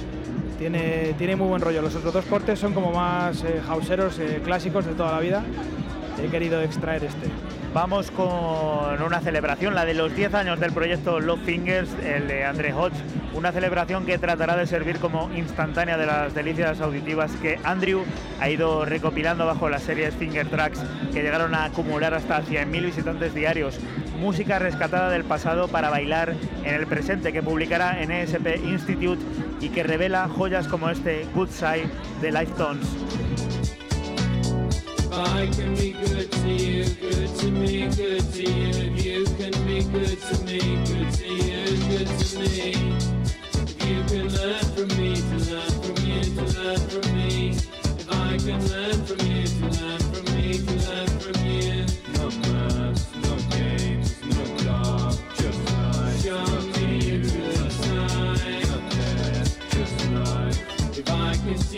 tiene, 0.58 1.14
tiene 1.16 1.36
muy 1.36 1.48
buen 1.48 1.62
rollo. 1.62 1.80
Los 1.80 1.94
otros 1.94 2.12
dos 2.12 2.24
cortes 2.26 2.58
son 2.58 2.74
como 2.74 2.92
más 2.92 3.42
eh, 3.44 3.62
houseeros, 3.66 4.18
eh, 4.18 4.40
clásicos 4.44 4.84
de 4.84 4.92
toda 4.92 5.12
la 5.12 5.20
vida. 5.20 5.44
He 6.22 6.28
querido 6.28 6.60
extraer 6.60 7.04
este. 7.04 7.28
Vamos 7.72 8.10
con 8.10 8.26
una 9.02 9.20
celebración, 9.20 9.74
la 9.74 9.84
de 9.84 9.94
los 9.94 10.14
10 10.16 10.34
años 10.34 10.58
del 10.58 10.72
proyecto 10.72 11.20
Love 11.20 11.44
Fingers, 11.44 11.90
el 12.02 12.26
de 12.26 12.44
André 12.44 12.72
Hodge. 12.72 12.96
Una 13.34 13.52
celebración 13.52 14.04
que 14.04 14.18
tratará 14.18 14.56
de 14.56 14.66
servir 14.66 14.98
como 14.98 15.30
instantánea 15.36 15.96
de 15.96 16.06
las 16.06 16.34
delicias 16.34 16.80
auditivas 16.80 17.30
que 17.42 17.60
Andrew 17.62 18.02
ha 18.40 18.48
ido 18.48 18.84
recopilando 18.84 19.46
bajo 19.46 19.68
las 19.68 19.82
series 19.82 20.14
Finger 20.14 20.48
Tracks 20.48 20.80
que 21.12 21.22
llegaron 21.22 21.54
a 21.54 21.66
acumular 21.66 22.14
hasta 22.14 22.42
100.000 22.42 22.86
visitantes 22.86 23.34
diarios. 23.34 23.78
Música 24.18 24.58
rescatada 24.58 25.10
del 25.10 25.22
pasado 25.22 25.68
para 25.68 25.90
bailar 25.90 26.34
en 26.64 26.74
el 26.74 26.86
presente 26.86 27.32
que 27.32 27.42
publicará 27.42 28.02
en 28.02 28.10
ESP 28.10 28.64
Institute 28.64 29.22
y 29.60 29.68
que 29.68 29.82
revela 29.82 30.28
joyas 30.28 30.68
como 30.68 30.88
este 30.90 31.26
Good 31.34 31.50
Side 31.50 31.88
de 32.20 32.32
Life 32.32 32.52
Tones. 32.56 32.86
If 34.98 35.12
I 35.12 35.46
can 35.48 35.74
be 35.74 35.92
good 35.92 36.30
to 36.30 36.48
you, 36.48 36.84
good 37.00 37.34
to 37.38 37.50
me, 37.50 37.88
good 37.88 38.32
to 38.32 38.42
you. 38.42 38.68
If 38.68 39.04
you 39.04 39.24
can 39.36 39.52
be 39.66 39.82
good 39.82 40.18
to 40.20 40.44
me, 40.44 40.60
good 40.86 41.12
to 41.14 41.26
you, 41.26 41.64
good 41.88 42.08
to 42.18 42.38
me. 42.38 42.74
If 43.52 43.88
you 43.88 44.04
can 44.04 44.28
learn 44.28 44.64
from 44.74 44.88
me, 44.96 45.14
to 45.16 45.36
learn 45.50 45.72
from 45.82 45.96
you, 46.06 46.20
to 46.22 46.44
learn 46.60 46.80
from 46.88 47.06
me. 47.16 47.50
If 47.50 48.06
I 48.10 48.36
can 48.38 48.60
learn 48.68 48.98
from 49.06 49.20
you, 49.26 49.46
to 49.46 49.66
learn 49.80 50.00
from 50.12 50.24
me, 50.34 50.58
to 50.58 50.72
learn 50.86 51.08
from 51.18 51.36
you. 51.44 51.86
No 52.14 52.26
maths, 52.30 53.04
no 53.22 53.32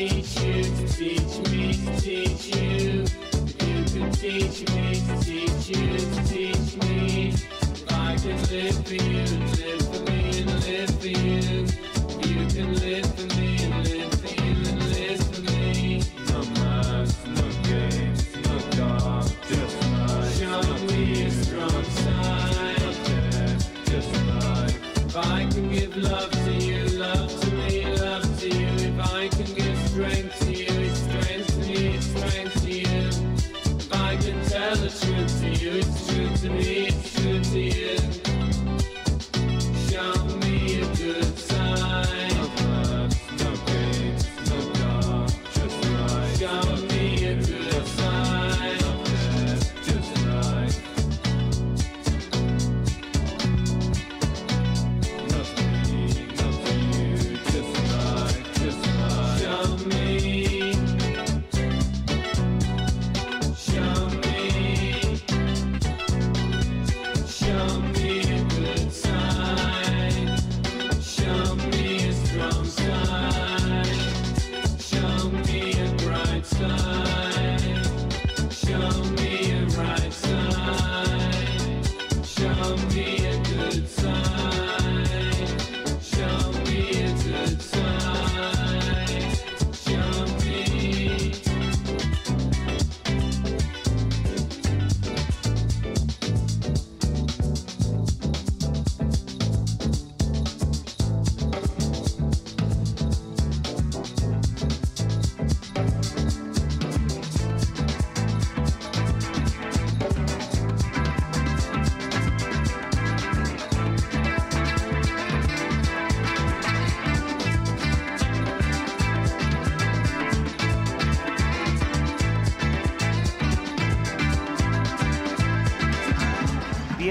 teach 0.08 0.40
you 0.40 0.62
to 0.62 0.88
teach 0.88 1.50
me 1.50 1.74
to 1.74 2.00
teach 2.00 2.56
you. 2.56 3.04
If 3.04 3.94
you 3.94 4.00
can 4.00 4.10
teach 4.12 4.58
me 4.72 4.94
to 4.94 5.14
teach 5.20 5.68
you 5.68 5.98
to 5.98 6.24
teach 6.24 6.76
me. 6.84 7.28
If 7.28 7.92
I 7.92 8.16
can 8.16 8.38
live 8.48 8.86
for 8.86 8.94
you 8.94 9.24
live 9.60 9.82
for 9.92 10.00
me 10.10 10.40
and 10.40 10.64
live 10.64 10.90
for 11.00 11.06
you. 11.06 11.66
If 12.16 12.30
you 12.30 12.46
can 12.46 12.74
live 12.80 13.14
for 13.14 13.26
me 13.36 13.62
and 13.62 13.74
live 13.88 14.14
for 14.20 14.42
you 14.42 14.54
and 14.70 14.82
live 14.88 15.20
for 15.34 15.42
me. 15.52 16.02
No 16.30 16.38
maths, 16.62 17.18
no 17.26 17.44
games, 17.68 18.24
no 18.46 18.58
dark, 18.80 19.26
just 19.48 19.76
life. 19.92 20.38
Show 20.38 20.62
me 20.86 21.24
a 21.24 21.30
strong 21.30 21.84
side. 21.84 22.96
Just 23.84 24.12
life. 24.24 24.96
If 24.96 25.16
I 25.16 25.46
can 25.50 25.70
give 25.70 25.94
love 25.98 26.39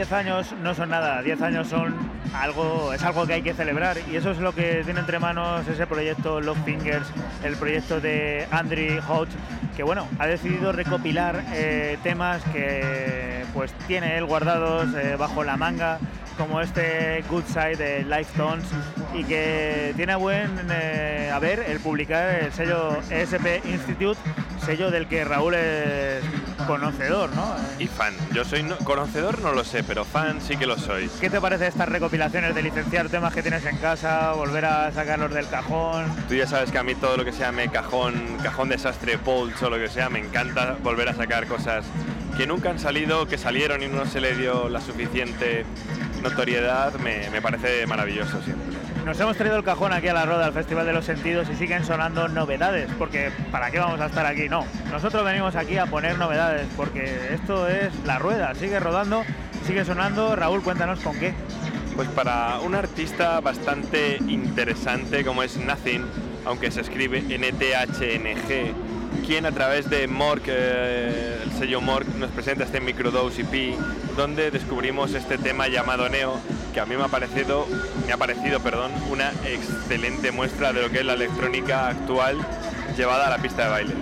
10 0.09 0.25
años 0.25 0.55
no 0.63 0.73
son 0.73 0.89
nada, 0.89 1.21
10 1.21 1.39
años 1.43 1.67
son 1.67 1.95
algo, 2.33 2.91
es 2.93 3.03
algo 3.03 3.27
que 3.27 3.33
hay 3.33 3.41
que 3.43 3.53
celebrar 3.53 3.95
y 4.11 4.15
eso 4.15 4.31
es 4.31 4.39
lo 4.39 4.55
que 4.55 4.81
tiene 4.83 5.01
entre 5.01 5.19
manos 5.19 5.67
ese 5.67 5.85
proyecto 5.85 6.41
Love 6.41 6.57
Fingers, 6.65 7.05
el 7.43 7.55
proyecto 7.57 8.01
de 8.01 8.47
Andrew 8.49 8.99
Hodge, 9.07 9.29
que 9.77 9.83
bueno, 9.83 10.07
ha 10.17 10.25
decidido 10.25 10.71
recopilar 10.71 11.43
eh, 11.53 11.99
temas 12.01 12.41
que 12.45 13.43
pues 13.53 13.71
tiene 13.85 14.17
él 14.17 14.25
guardados 14.25 14.95
eh, 14.95 15.15
bajo 15.15 15.43
la 15.43 15.57
manga, 15.57 15.99
como 16.39 16.59
este 16.59 17.23
Good 17.29 17.43
Side 17.45 17.75
de 17.75 18.03
Life 18.03 18.35
Tones 18.35 18.65
y 19.13 19.23
que 19.25 19.93
tiene 19.95 20.15
buen 20.15 20.49
eh, 20.71 21.29
a 21.31 21.37
ver 21.37 21.59
el 21.67 21.79
publicar 21.81 22.33
el 22.45 22.51
sello 22.51 22.97
ESP 23.11 23.63
Institute, 23.65 24.19
sello 24.65 24.89
del 24.89 25.05
que 25.05 25.23
Raúl 25.23 25.53
es 25.53 26.23
conocedor, 26.69 27.31
¿no? 27.35 27.55
Y 27.79 27.87
fan. 27.87 28.13
Yo 28.31 28.45
soy 28.45 28.61
no- 28.61 28.77
conocedor, 28.77 29.39
no 29.41 29.53
lo 29.53 29.63
sé, 29.63 29.83
pero 29.83 30.05
fan 30.05 30.39
sí 30.39 30.55
que 30.55 30.67
lo 30.67 30.77
soy. 30.77 31.09
¿Qué 31.19 31.27
te 31.31 31.41
parece 31.41 31.65
estas 31.65 31.89
recopilaciones 31.89 32.53
de 32.53 32.61
licenciar 32.61 33.09
temas 33.09 33.33
que 33.33 33.41
tienes 33.41 33.65
en 33.65 33.77
casa, 33.77 34.33
volver 34.33 34.65
a 34.65 34.91
sacarlos 34.91 35.33
del 35.33 35.47
cajón? 35.47 36.05
Tú 36.27 36.35
ya 36.35 36.45
sabes 36.45 36.71
que 36.71 36.77
a 36.77 36.83
mí 36.83 36.93
todo 36.93 37.17
lo 37.17 37.25
que 37.25 37.31
se 37.31 37.39
llame 37.39 37.69
cajón, 37.69 38.37
cajón 38.43 38.69
desastre, 38.69 39.17
Pauls 39.17 39.59
o 39.63 39.69
lo 39.71 39.77
que 39.77 39.89
sea, 39.89 40.09
me 40.09 40.19
encanta 40.19 40.77
volver 40.83 41.09
a 41.09 41.15
sacar 41.15 41.47
cosas 41.47 41.85
que 42.37 42.45
nunca 42.45 42.69
han 42.69 42.77
salido, 42.79 43.25
que 43.27 43.37
salieron 43.39 43.81
y 43.81 43.87
no 43.87 44.05
se 44.05 44.21
le 44.21 44.35
dio 44.35 44.69
la 44.69 44.79
suficiente 44.79 45.65
notoriedad, 46.21 46.93
me, 46.99 47.29
me 47.31 47.41
parece 47.41 47.85
maravilloso 47.87 48.41
siempre. 48.43 48.68
Nos 49.05 49.19
hemos 49.19 49.37
traído 49.37 49.57
el 49.57 49.63
cajón 49.63 49.91
aquí 49.91 50.07
a 50.07 50.13
la 50.13 50.25
Roda, 50.25 50.45
al 50.45 50.53
Festival 50.53 50.85
de 50.85 50.93
los 50.93 51.05
Sentidos, 51.05 51.47
y 51.49 51.55
siguen 51.55 51.83
sonando 51.83 52.27
novedades, 52.27 52.89
porque 52.97 53.31
¿para 53.51 53.71
qué 53.71 53.79
vamos 53.79 53.99
a 53.99 54.05
estar 54.05 54.25
aquí? 54.25 54.49
No, 54.49 54.65
nosotros 54.91 55.23
venimos 55.25 55.55
aquí 55.55 55.77
a 55.77 55.85
poner 55.87 56.17
novedades, 56.17 56.67
porque 56.77 57.33
esto 57.33 57.67
es 57.67 57.91
la 58.05 58.19
rueda, 58.19 58.53
sigue 58.55 58.79
rodando, 58.79 59.23
sigue 59.65 59.83
sonando. 59.85 60.35
Raúl, 60.35 60.61
cuéntanos 60.61 60.99
con 60.99 61.17
qué. 61.17 61.33
Pues 61.95 62.07
para 62.09 62.59
un 62.59 62.75
artista 62.75 63.39
bastante 63.39 64.17
interesante 64.27 65.25
como 65.25 65.43
es 65.43 65.57
Nothing, 65.57 66.05
aunque 66.45 66.69
se 66.71 66.81
escribe 66.81 67.21
NTHNG, 67.21 68.73
quien 69.29 69.45
a 69.45 69.51
través 69.51 69.87
de 69.91 70.07
Mork, 70.07 70.45
eh, 70.47 71.37
el 71.43 71.51
sello 71.51 71.81
Mork, 71.81 72.07
nos 72.15 72.31
presenta 72.31 72.63
este 72.63 72.81
Microdose 72.81 73.43
EP, 73.43 73.75
donde 74.17 74.49
descubrimos 74.49 75.13
este 75.13 75.37
tema 75.37 75.67
llamado 75.67 76.09
Neo, 76.09 76.39
que 76.73 76.79
a 76.79 76.87
mí 76.87 76.97
me 76.97 77.03
ha 77.03 77.09
parecido, 77.09 77.67
me 78.07 78.11
ha 78.11 78.17
parecido, 78.17 78.59
perdón, 78.59 78.91
una 79.11 79.31
excelente 79.45 80.31
muestra 80.31 80.73
de 80.73 80.81
lo 80.81 80.89
que 80.89 81.01
es 81.01 81.05
la 81.05 81.13
electrónica 81.13 81.89
actual, 81.89 82.37
llevada 82.97 83.27
a 83.27 83.29
la 83.29 83.37
pista 83.37 83.65
de 83.65 83.69
baile. 83.69 83.93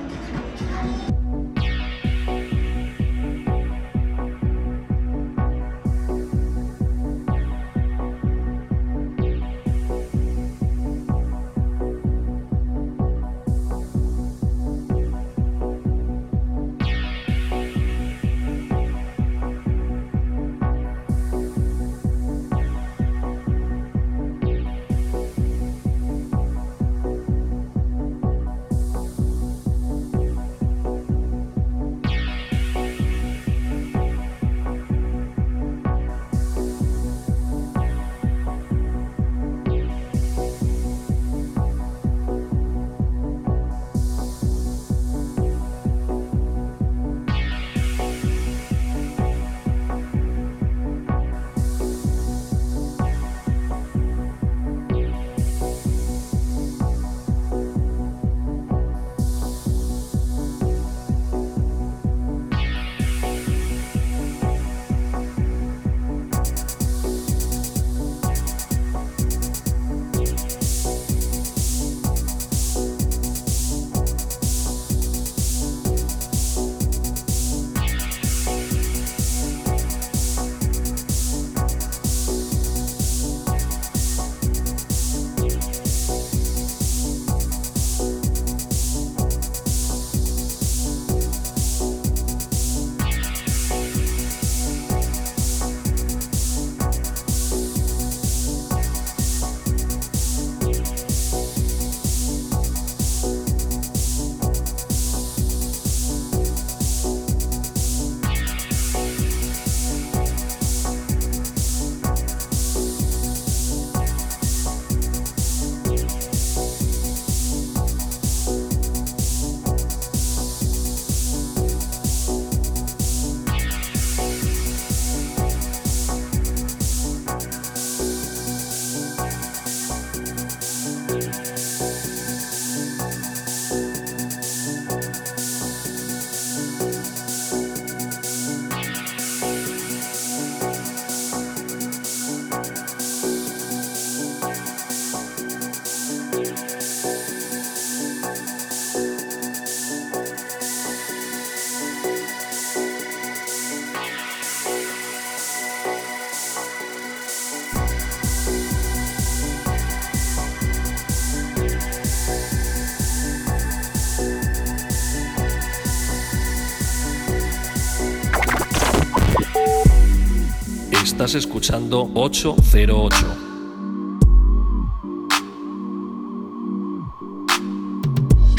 Estás 171.27 171.43
escuchando 171.43 172.09
808. 172.13 173.17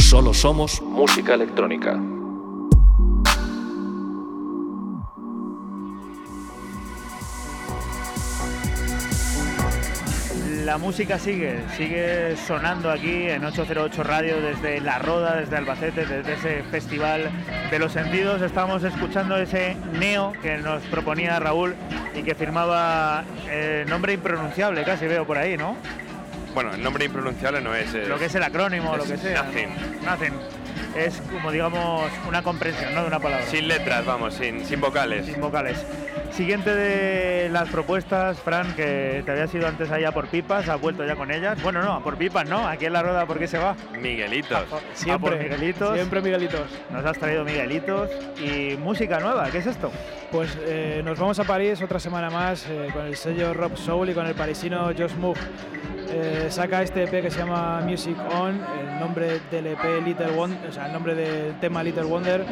Solo 0.01 0.35
somos 0.35 0.83
música 0.83 1.33
electrónica. 1.33 1.99
La 10.67 10.77
música 10.77 11.19
sigue, 11.19 11.65
sigue 11.79 12.37
sonando 12.37 12.91
aquí 12.91 13.31
en 13.31 13.47
808 13.47 14.03
Radio 14.03 14.43
desde 14.43 14.83
La 14.83 14.99
Roda, 14.99 15.37
desde 15.37 15.57
Albacete, 15.57 16.05
desde 16.05 16.35
ese 16.35 16.63
festival 16.65 17.31
de 17.71 17.79
los 17.79 17.93
sentidos. 17.93 18.43
Estamos 18.43 18.85
escuchando 18.85 19.39
ese 19.39 19.79
neo 19.99 20.35
que 20.43 20.59
nos 20.59 20.83
proponía 20.83 21.41
Raúl 21.41 21.75
y 22.19 22.23
que 22.23 22.35
firmaba 22.35 23.25
eh, 23.49 23.85
nombre 23.87 24.13
impronunciable, 24.13 24.83
casi 24.85 25.07
veo 25.07 25.27
por 25.27 25.39
ahí, 25.39 25.57
¿no? 25.57 25.77
Bueno, 26.55 26.75
el 26.75 26.83
nombre 26.83 27.05
impronunciable 27.05 27.61
no 27.61 27.75
es. 27.75 27.93
Lo 27.95 28.19
que 28.19 28.25
es 28.25 28.35
el 28.35 28.43
acrónimo, 28.43 28.97
es 28.97 28.99
lo 28.99 29.05
que 29.05 29.17
sea. 29.17 29.43
¿no? 29.43 29.49
nothing. 29.49 29.69
Nothing. 30.05 30.33
Es 30.97 31.21
como 31.33 31.53
digamos 31.53 32.11
una 32.27 32.43
comprensión, 32.43 32.95
¿no? 32.95 33.03
De 33.03 33.09
una 33.09 33.21
palabra. 33.21 33.47
Sin 33.47 33.69
letras, 33.69 34.05
vamos, 34.05 34.35
sin, 34.35 34.65
sin 34.65 34.81
vocales. 34.81 35.27
Sin 35.27 35.41
vocales. 35.41 35.79
Siguiente 36.31 36.75
de 36.75 37.49
las 37.49 37.69
propuestas, 37.69 38.39
Fran, 38.39 38.75
que 38.77 39.23
te 39.25 39.31
habías 39.33 39.53
ido 39.55 39.67
antes 39.67 39.91
allá 39.91 40.13
por 40.13 40.29
pipas, 40.29 40.69
has 40.69 40.81
vuelto 40.81 41.05
ya 41.05 41.17
con 41.17 41.31
ellas. 41.31 41.61
Bueno, 41.63 41.83
no, 41.83 42.03
por 42.03 42.17
pipas, 42.17 42.49
¿no? 42.49 42.67
Aquí 42.69 42.85
en 42.87 42.93
la 42.93 43.03
rueda, 43.03 43.27
¿por 43.27 43.39
qué 43.39 43.49
se 43.49 43.59
va? 43.59 43.75
Miguelitos. 44.01 44.65
Siempre, 44.95 45.31
por 45.31 45.39
Miguelitos. 45.39 45.95
Siempre 45.95 46.21
Miguelitos. 46.21 46.69
Nos 46.91 47.05
has 47.05 47.19
traído 47.19 47.45
Miguelitos 47.45 48.11
y 48.41 48.77
música 48.77 49.19
nueva. 49.19 49.51
¿Qué 49.51 49.59
es 49.59 49.67
esto? 49.67 49.91
Pues 50.31 50.57
eh, 50.61 51.03
nos 51.05 51.19
vamos 51.19 51.39
a 51.41 51.45
París 51.45 51.83
otra 51.83 51.99
semana 51.99 52.31
más 52.31 52.67
eh, 52.69 52.89
con 52.93 53.07
el 53.07 53.17
sello 53.17 53.53
Rob 53.55 53.77
Soul 53.77 54.11
y 54.11 54.15
con 54.15 54.27
el 54.27 54.35
parisino 54.35 54.93
Josh 54.97 55.15
Moog. 55.15 55.37
Eh, 56.11 56.47
saca 56.51 56.83
este 56.83 57.05
EP 57.05 57.23
que 57.23 57.31
se 57.31 57.39
llama 57.39 57.81
Music 57.81 58.17
On, 58.33 58.61
el 58.81 58.99
nombre 58.99 59.41
del 59.51 59.67
EP 59.67 60.03
Little 60.05 60.31
Wonder, 60.31 60.69
o 60.69 60.73
sea, 60.73 60.87
el 60.87 60.93
nombre 60.93 61.15
del 61.15 61.59
tema 61.61 61.83
Little 61.83 62.05
Wonder 62.05 62.45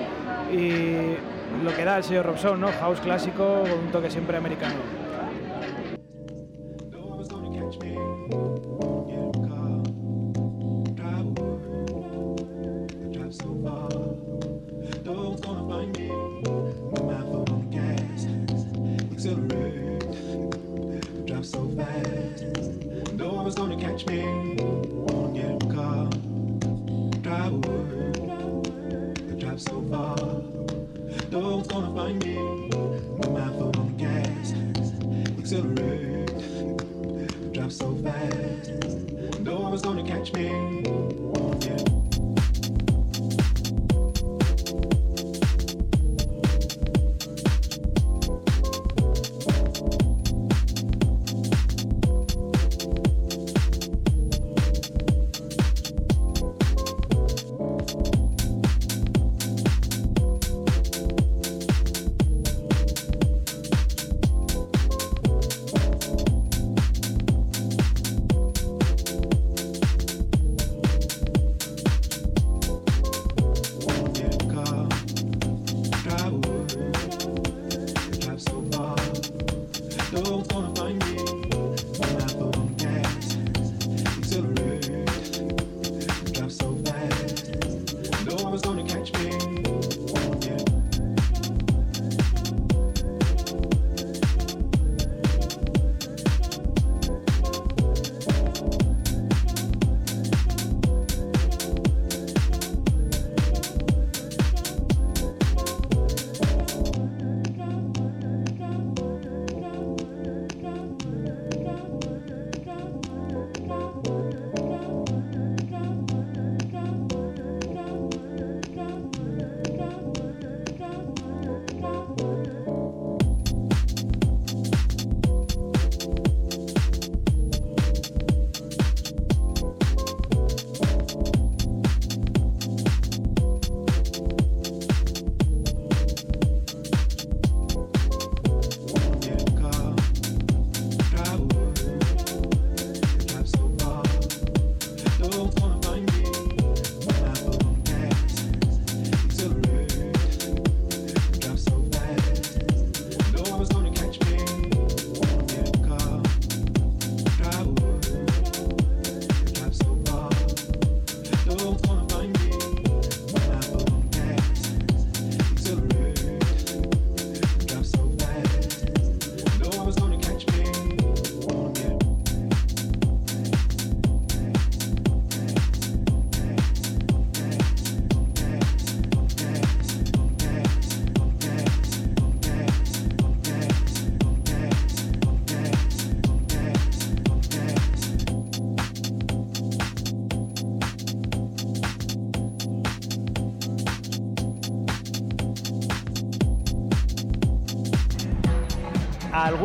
y 0.52 1.16
lo 1.62 1.74
que 1.74 1.84
da 1.84 1.98
el 1.98 2.04
sello 2.04 2.22
Rob 2.22 2.38
Soul, 2.38 2.60
¿no? 2.60 2.68
House 2.72 3.00
clásico 3.00 3.62
con 3.62 3.78
un 3.86 3.92
toque 3.92 4.10
siempre 4.10 4.36
americano. 4.36 4.76
Gonna 23.56 23.80
catch 23.80 24.06
me, 24.06 24.95
gonna 31.80 31.94
find 31.94 32.24
me. 32.24 32.36
With 33.18 33.30
my 33.30 33.48
foot 33.48 33.76
on 33.76 33.96
the 33.96 34.04
gas, 34.04 34.54
accelerate, 35.38 36.32
drive 37.52 37.72
so 37.72 37.94
fast. 37.96 38.70
No 39.40 39.60
one's 39.60 39.82
gonna 39.82 40.02
catch 40.02 40.32
me. 40.32 40.85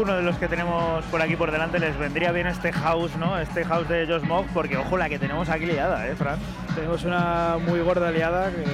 Alguno 0.02 0.18
de 0.18 0.24
los 0.24 0.38
que 0.38 0.48
tenemos 0.48 1.06
por 1.06 1.22
aquí 1.22 1.36
por 1.36 1.52
delante 1.52 1.78
les 1.78 1.96
vendría 1.96 2.32
bien 2.32 2.48
este 2.48 2.74
house, 2.74 3.16
¿no? 3.18 3.38
Este 3.38 3.64
house 3.64 3.88
de 3.88 4.08
Josh 4.08 4.24
Mog, 4.24 4.48
porque 4.52 4.76
ojo 4.76 4.98
la 4.98 5.08
que 5.10 5.20
tenemos 5.20 5.48
aquí 5.48 5.68
liada, 5.68 6.08
¿eh, 6.08 6.16
Fran? 6.16 6.40
Tenemos 6.74 7.04
una 7.04 7.58
muy 7.64 7.82
gorda 7.82 8.10
liada 8.10 8.50
que 8.50 8.66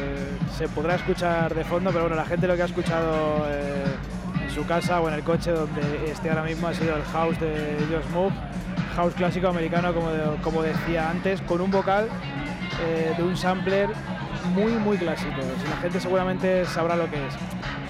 se 0.57 0.69
podrá 0.69 0.95
escuchar 0.95 1.53
de 1.53 1.65
fondo, 1.65 1.89
pero 1.89 2.03
bueno, 2.03 2.15
la 2.15 2.23
gente 2.23 2.47
lo 2.47 2.55
que 2.55 2.61
ha 2.61 2.65
escuchado 2.65 3.45
eh, 3.49 3.83
en 4.41 4.49
su 4.51 4.65
casa 4.65 5.01
o 5.01 5.09
en 5.09 5.15
el 5.15 5.23
coche 5.23 5.51
donde 5.51 6.09
esté 6.09 6.29
ahora 6.29 6.43
mismo 6.43 6.67
ha 6.67 6.73
sido 6.73 6.95
el 6.95 7.03
house 7.03 7.37
de 7.41 7.77
Josh 7.91 8.09
Moog, 8.13 8.31
house 8.95 9.13
clásico 9.13 9.49
americano, 9.49 9.93
como, 9.93 10.09
como 10.41 10.63
decía 10.63 11.09
antes, 11.09 11.41
con 11.41 11.59
un 11.59 11.71
vocal 11.71 12.07
eh, 12.85 13.13
de 13.17 13.23
un 13.23 13.35
sampler 13.35 13.89
muy, 14.55 14.71
muy 14.71 14.97
clásico. 14.97 15.41
La 15.69 15.75
gente 15.81 15.99
seguramente 15.99 16.63
sabrá 16.63 16.95
lo 16.95 17.09
que 17.09 17.17
es. 17.17 17.33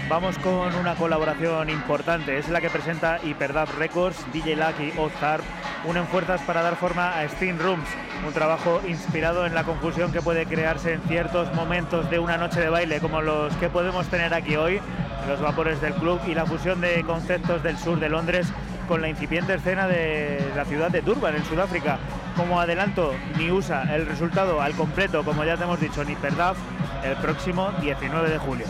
Vamos 0.10 0.38
con 0.38 0.74
una 0.76 0.96
colaboración 0.96 1.70
importante, 1.70 2.38
es 2.38 2.48
la 2.48 2.62
que 2.62 2.70
presenta 2.70 3.20
Hyperdub 3.22 3.78
Records, 3.78 4.26
DJ 4.32 4.56
Luck 4.56 4.80
y 4.80 4.94
unen 5.88 6.08
fuerzas 6.08 6.40
para 6.44 6.62
dar 6.62 6.78
forma 6.78 7.20
a 7.20 7.28
Steam 7.28 7.60
Rooms, 7.60 7.90
un 8.26 8.32
trabajo 8.32 8.80
inspirado 8.88 9.46
en 9.46 9.54
la 9.54 9.66
confusión 9.66 10.14
que 10.14 10.22
puede 10.22 10.46
crearse 10.46 10.94
en 10.94 11.02
ciertos 11.02 11.54
momentos 11.54 12.10
de 12.10 12.20
una 12.20 12.38
noche 12.38 12.62
de 12.62 12.70
baile, 12.70 13.02
como 13.02 13.22
los 13.22 13.54
que 13.58 13.68
podemos 13.68 14.08
tener 14.08 14.34
aquí 14.34 14.56
hoy, 14.56 14.80
los 15.28 15.42
vapores 15.42 15.82
del 15.82 15.94
club 15.96 16.22
y 16.26 16.34
la 16.34 16.46
fusión 16.46 16.80
de 16.80 17.04
conceptos 17.04 17.62
del 17.62 17.78
sur 17.78 18.00
de 18.00 18.08
Londres 18.08 18.48
con 18.88 19.02
la 19.02 19.10
incipiente 19.10 19.56
escena 19.56 19.90
de 19.90 20.40
la 20.56 20.64
ciudad 20.64 20.90
de 20.90 21.02
Durban, 21.02 21.36
en 21.36 21.44
Sudáfrica. 21.44 22.00
Como 22.38 22.62
adelanto, 22.62 23.14
ni 23.38 23.52
usa 23.52 23.94
el 23.94 24.06
resultado 24.06 24.62
al 24.62 24.74
completo, 24.74 25.26
como 25.26 25.44
ya 25.44 25.58
te 25.58 25.64
hemos 25.64 25.82
dicho, 25.82 26.06
ni 26.06 26.14
Hyperdub, 26.14 26.56
el 27.04 27.18
próximo 27.18 27.72
19 27.82 28.30
de 28.30 28.38
julio. 28.38 28.68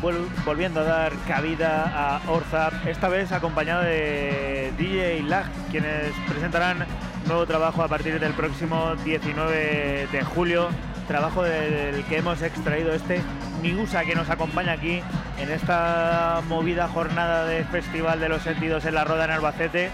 Vol- 0.00 0.28
volviendo 0.44 0.80
a 0.80 0.84
dar 0.84 1.12
cabida 1.26 1.84
a 1.94 2.30
Orzap, 2.30 2.86
esta 2.86 3.08
vez 3.08 3.32
acompañado 3.32 3.82
de 3.82 4.72
DJ 4.78 5.22
Lag, 5.24 5.44
quienes 5.70 6.12
presentarán 6.28 6.86
nuevo 7.26 7.46
trabajo 7.46 7.82
a 7.82 7.88
partir 7.88 8.18
del 8.20 8.32
próximo 8.32 8.94
19 9.04 10.08
de 10.10 10.22
julio, 10.24 10.68
trabajo 11.08 11.42
del 11.42 12.04
que 12.04 12.18
hemos 12.18 12.40
extraído 12.42 12.92
este 12.92 13.20
Miusa 13.60 14.04
que 14.04 14.14
nos 14.14 14.30
acompaña 14.30 14.72
aquí 14.72 15.02
en 15.38 15.50
esta 15.50 16.40
movida 16.48 16.88
jornada 16.88 17.44
de 17.46 17.64
Festival 17.64 18.20
de 18.20 18.28
los 18.28 18.42
Sentidos 18.42 18.84
en 18.84 18.94
la 18.94 19.04
Roda 19.04 19.24
en 19.24 19.32
Albacete. 19.32 19.90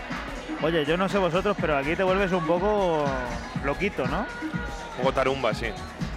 Oye, 0.62 0.84
yo 0.84 0.96
no 0.96 1.08
sé 1.08 1.18
vosotros, 1.18 1.56
pero 1.60 1.76
aquí 1.76 1.96
te 1.96 2.02
vuelves 2.02 2.30
un 2.32 2.46
poco 2.46 3.04
loquito, 3.64 4.06
¿no? 4.06 4.20
Un 4.20 4.98
poco 4.98 5.12
tarumba, 5.12 5.52
sí. 5.52 5.66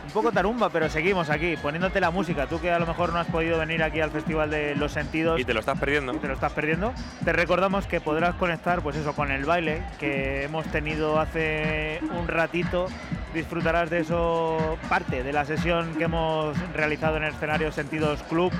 Un 0.09 0.13
poco 0.13 0.31
tarumba, 0.31 0.71
pero 0.71 0.89
seguimos 0.89 1.29
aquí, 1.29 1.55
poniéndote 1.55 2.01
la 2.01 2.09
música. 2.09 2.47
Tú 2.47 2.59
que 2.59 2.71
a 2.71 2.79
lo 2.79 2.87
mejor 2.87 3.13
no 3.13 3.19
has 3.19 3.27
podido 3.27 3.59
venir 3.59 3.83
aquí 3.83 4.01
al 4.01 4.09
Festival 4.09 4.49
de 4.49 4.73
los 4.73 4.91
Sentidos 4.91 5.39
Y 5.39 5.45
te 5.45 5.53
lo 5.53 5.59
estás 5.59 5.77
perdiendo. 5.77 6.13
te 6.13 6.27
lo 6.27 6.33
estás 6.33 6.51
perdiendo. 6.51 6.93
Te 7.23 7.31
recordamos 7.31 7.85
que 7.85 8.01
podrás 8.01 8.33
conectar, 8.33 8.81
pues 8.81 8.95
eso, 8.95 9.13
con 9.13 9.29
el 9.29 9.45
baile 9.45 9.83
que 9.99 10.45
hemos 10.45 10.65
tenido 10.65 11.19
hace 11.19 11.99
un 12.19 12.27
ratito. 12.27 12.87
Disfrutarás 13.35 13.91
de 13.91 13.99
eso 13.99 14.79
parte 14.89 15.21
de 15.21 15.31
la 15.31 15.45
sesión 15.45 15.93
que 15.93 16.05
hemos 16.05 16.57
realizado 16.73 17.17
en 17.17 17.25
el 17.25 17.35
escenario 17.35 17.71
Sentidos 17.71 18.23
Club. 18.23 18.51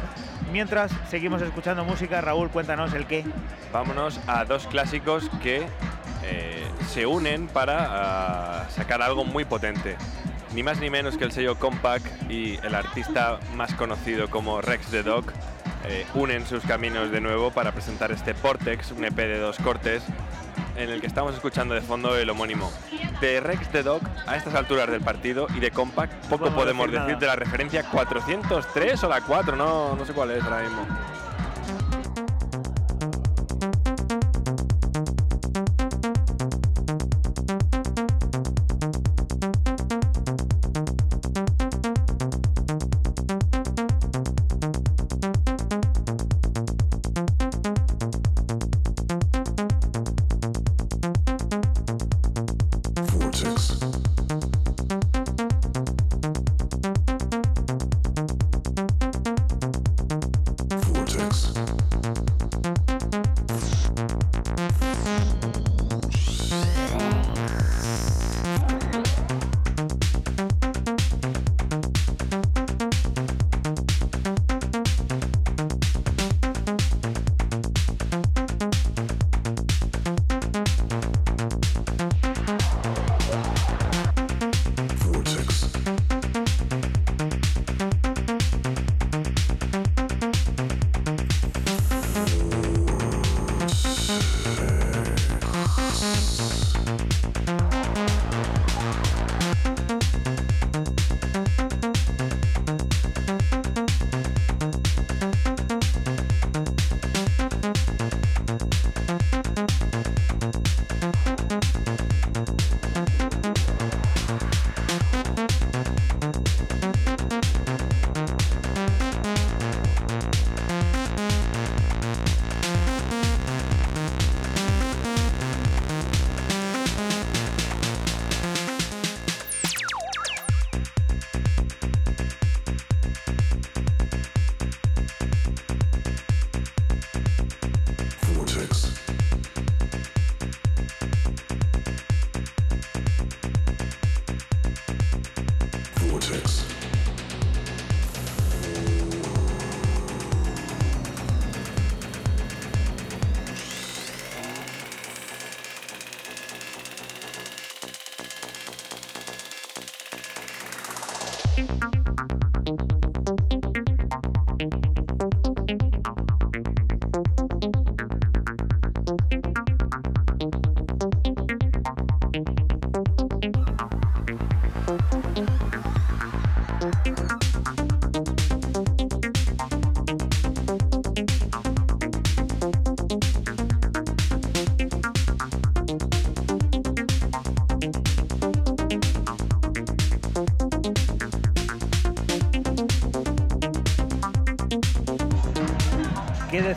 Mientras 0.52 0.92
seguimos 1.10 1.42
escuchando 1.42 1.84
música, 1.84 2.22
Raúl, 2.22 2.52
cuéntanos 2.52 2.94
el 2.94 3.08
qué. 3.08 3.26
Vámonos 3.74 4.20
a 4.28 4.46
dos 4.46 4.68
clásicos 4.68 5.32
que 5.42 5.66
eh, 6.24 6.68
se 6.90 7.08
unen 7.08 7.48
para 7.48 7.88
ah, 7.90 8.70
sacar 8.70 9.02
algo 9.02 9.26
muy 9.26 9.46
potente. 9.46 9.98
Ni 10.54 10.64
más 10.64 10.80
ni 10.80 10.90
menos 10.90 11.18
que 11.18 11.26
el 11.26 11.32
sello 11.32 11.56
Compact 11.58 12.30
y 12.30 12.56
el 12.64 12.74
artista 12.74 13.40
más 13.56 13.74
conocido 13.76 14.30
como 14.30 14.62
Rex 14.62 14.88
the 14.88 15.04
Dog 15.04 15.26
eh, 15.86 16.06
unen 16.16 16.46
sus 16.46 16.64
caminos 16.64 17.12
de 17.12 17.22
nuevo 17.22 17.52
para 17.52 17.72
presentar 17.72 18.12
este 18.12 18.34
Portex, 18.34 18.92
un 18.92 19.06
EP 19.06 19.16
de 19.16 19.40
dos 19.40 19.58
cortes, 19.58 20.04
en 20.76 20.90
el 20.90 21.02
que 21.02 21.08
estamos 21.08 21.36
escuchando 21.36 21.76
de 21.76 21.82
fondo 21.82 22.18
el 22.18 22.30
homónimo. 22.30 22.72
De 23.22 23.40
Rex 23.40 23.70
the 23.70 23.84
Dog 23.84 24.02
a 24.26 24.38
estas 24.38 24.56
alturas 24.56 24.90
del 24.90 25.02
partido 25.02 25.48
y 25.56 25.60
de 25.60 25.72
Compact 25.72 26.14
poco 26.26 26.46
podemos 26.52 26.88
podemos 26.88 26.92
decir 26.92 27.18
de 27.18 27.28
la 27.28 27.36
referencia 27.36 27.84
403 27.84 29.04
o 29.04 29.10
la 29.10 29.22
4, 29.22 29.56
no, 29.56 29.96
no 29.96 30.06
sé 30.06 30.14
cuál 30.14 30.32
es 30.32 30.44
ahora 30.44 30.62
mismo. 30.62 30.88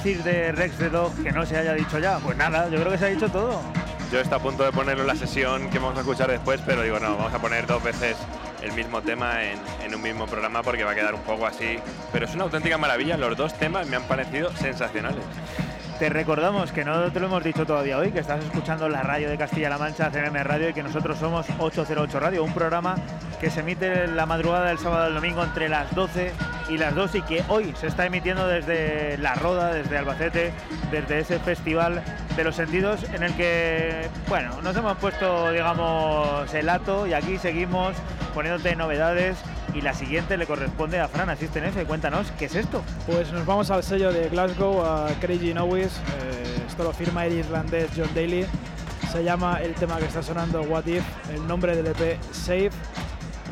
Decir 0.03 0.24
de 0.24 0.50
Rex 0.50 0.78
the 0.78 0.88
Dog 0.88 1.14
que 1.22 1.30
no 1.30 1.46
se 1.46 1.57
haya 1.57 1.74
dicho 1.74 1.96
ya? 2.00 2.18
Pues 2.18 2.36
nada, 2.36 2.68
yo 2.68 2.80
creo 2.80 2.90
que 2.90 2.98
se 2.98 3.05
ha 3.05 3.09
dicho 3.09 3.28
todo. 3.28 3.61
Yo 4.11 4.18
está 4.18 4.36
a 4.36 4.38
punto 4.40 4.64
de 4.64 4.72
ponerlo 4.72 5.03
en 5.03 5.07
la 5.07 5.14
sesión 5.14 5.70
que 5.70 5.78
vamos 5.78 5.96
a 5.96 6.00
escuchar 6.00 6.28
después, 6.28 6.61
pero 6.66 6.82
digo, 6.82 6.98
no, 6.98 7.16
vamos 7.16 7.32
a 7.32 7.38
poner 7.38 7.68
dos 7.68 7.80
veces 7.84 8.16
el 8.62 8.72
mismo 8.72 9.00
tema 9.00 9.44
en, 9.44 9.61
en 9.84 9.94
un 9.94 10.03
mismo 10.03 10.26
programa 10.26 10.64
porque 10.64 10.82
va 10.82 10.90
a 10.90 10.94
quedar 10.96 11.14
un 11.14 11.20
poco 11.20 11.46
así. 11.46 11.78
Pero 12.12 12.24
es 12.24 12.34
una 12.34 12.44
auténtica 12.44 12.76
maravilla, 12.78 13.16
los 13.16 13.36
dos 13.36 13.57
temas 13.57 13.86
me 13.86 13.94
han 13.94 14.03
parecido 14.03 14.50
sensacionales. 14.57 15.22
Te 16.00 16.09
recordamos 16.09 16.72
que 16.72 16.84
no 16.84 17.12
te 17.12 17.20
lo 17.20 17.26
hemos 17.26 17.44
dicho 17.44 17.64
todavía 17.64 17.96
hoy, 17.96 18.11
que 18.11 18.18
estás 18.18 18.44
escuchando 18.44 18.88
la 18.88 19.03
radio 19.03 19.30
de 19.30 19.38
Castilla-La 19.38 19.78
Mancha, 19.78 20.11
CMM 20.11 20.42
Radio, 20.42 20.70
y 20.70 20.72
que 20.72 20.82
nosotros 20.82 21.16
somos 21.16 21.46
808 21.61 22.18
Radio, 22.18 22.42
un 22.42 22.53
programa 22.53 22.96
que 23.40 23.50
se 23.50 23.61
emite 23.61 24.09
la 24.09 24.26
madrugada 24.26 24.66
del 24.66 24.78
sábado 24.78 25.05
al 25.05 25.14
domingo 25.14 25.44
entre 25.44 25.68
las 25.68 25.94
12 25.94 26.32
y 26.68 26.78
las 26.78 26.94
2 26.94 27.14
y 27.16 27.22
que 27.22 27.44
hoy 27.48 27.74
se 27.78 27.86
está 27.86 28.06
emitiendo 28.06 28.46
desde 28.46 29.18
La 29.18 29.34
Roda, 29.34 29.72
desde 29.72 29.98
Albacete, 29.98 30.52
desde 30.90 31.20
ese 31.20 31.38
festival 31.38 32.02
de 32.36 32.44
los 32.44 32.56
sentidos 32.56 33.04
en 33.12 33.22
el 33.22 33.34
que, 33.34 34.08
bueno, 34.28 34.60
nos 34.62 34.76
hemos 34.76 34.96
puesto, 34.98 35.50
digamos, 35.52 36.52
el 36.54 36.68
ato 36.68 37.06
y 37.06 37.14
aquí 37.14 37.38
seguimos 37.38 37.94
poniéndote 38.34 38.74
novedades 38.76 39.36
y 39.74 39.80
la 39.80 39.94
siguiente 39.94 40.36
le 40.36 40.46
corresponde 40.46 41.00
a 41.00 41.08
Fran 41.08 41.30
Asisten 41.30 41.64
F. 41.64 41.84
Cuéntanos, 41.84 42.30
¿qué 42.38 42.46
es 42.46 42.54
esto? 42.54 42.82
Pues 43.06 43.32
nos 43.32 43.46
vamos 43.46 43.70
al 43.70 43.82
sello 43.82 44.12
de 44.12 44.28
Glasgow, 44.28 44.84
a 44.84 45.08
Crazy 45.20 45.54
Nowis. 45.54 45.96
Eh, 45.96 46.64
esto 46.66 46.84
lo 46.84 46.92
firma 46.92 47.26
el 47.26 47.34
irlandés 47.34 47.90
John 47.96 48.10
Daly. 48.14 48.46
Se 49.10 49.22
llama 49.22 49.60
el 49.62 49.74
tema 49.74 49.98
que 49.98 50.06
está 50.06 50.22
sonando 50.22 50.62
What 50.62 50.86
If, 50.86 51.04
el 51.30 51.46
nombre 51.46 51.76
del 51.76 51.86
EP 51.86 52.18
Safe. 52.32 52.70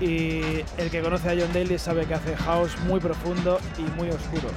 Y 0.01 0.64
el 0.78 0.90
que 0.90 1.03
conoce 1.03 1.28
a 1.28 1.34
John 1.38 1.53
Daly 1.53 1.78
sabe 1.78 2.07
que 2.07 2.14
hace 2.14 2.34
house 2.36 2.76
muy 2.86 3.01
profundo 3.01 3.61
y 3.78 3.82
muy 3.98 4.09
oscuro. 4.09 4.48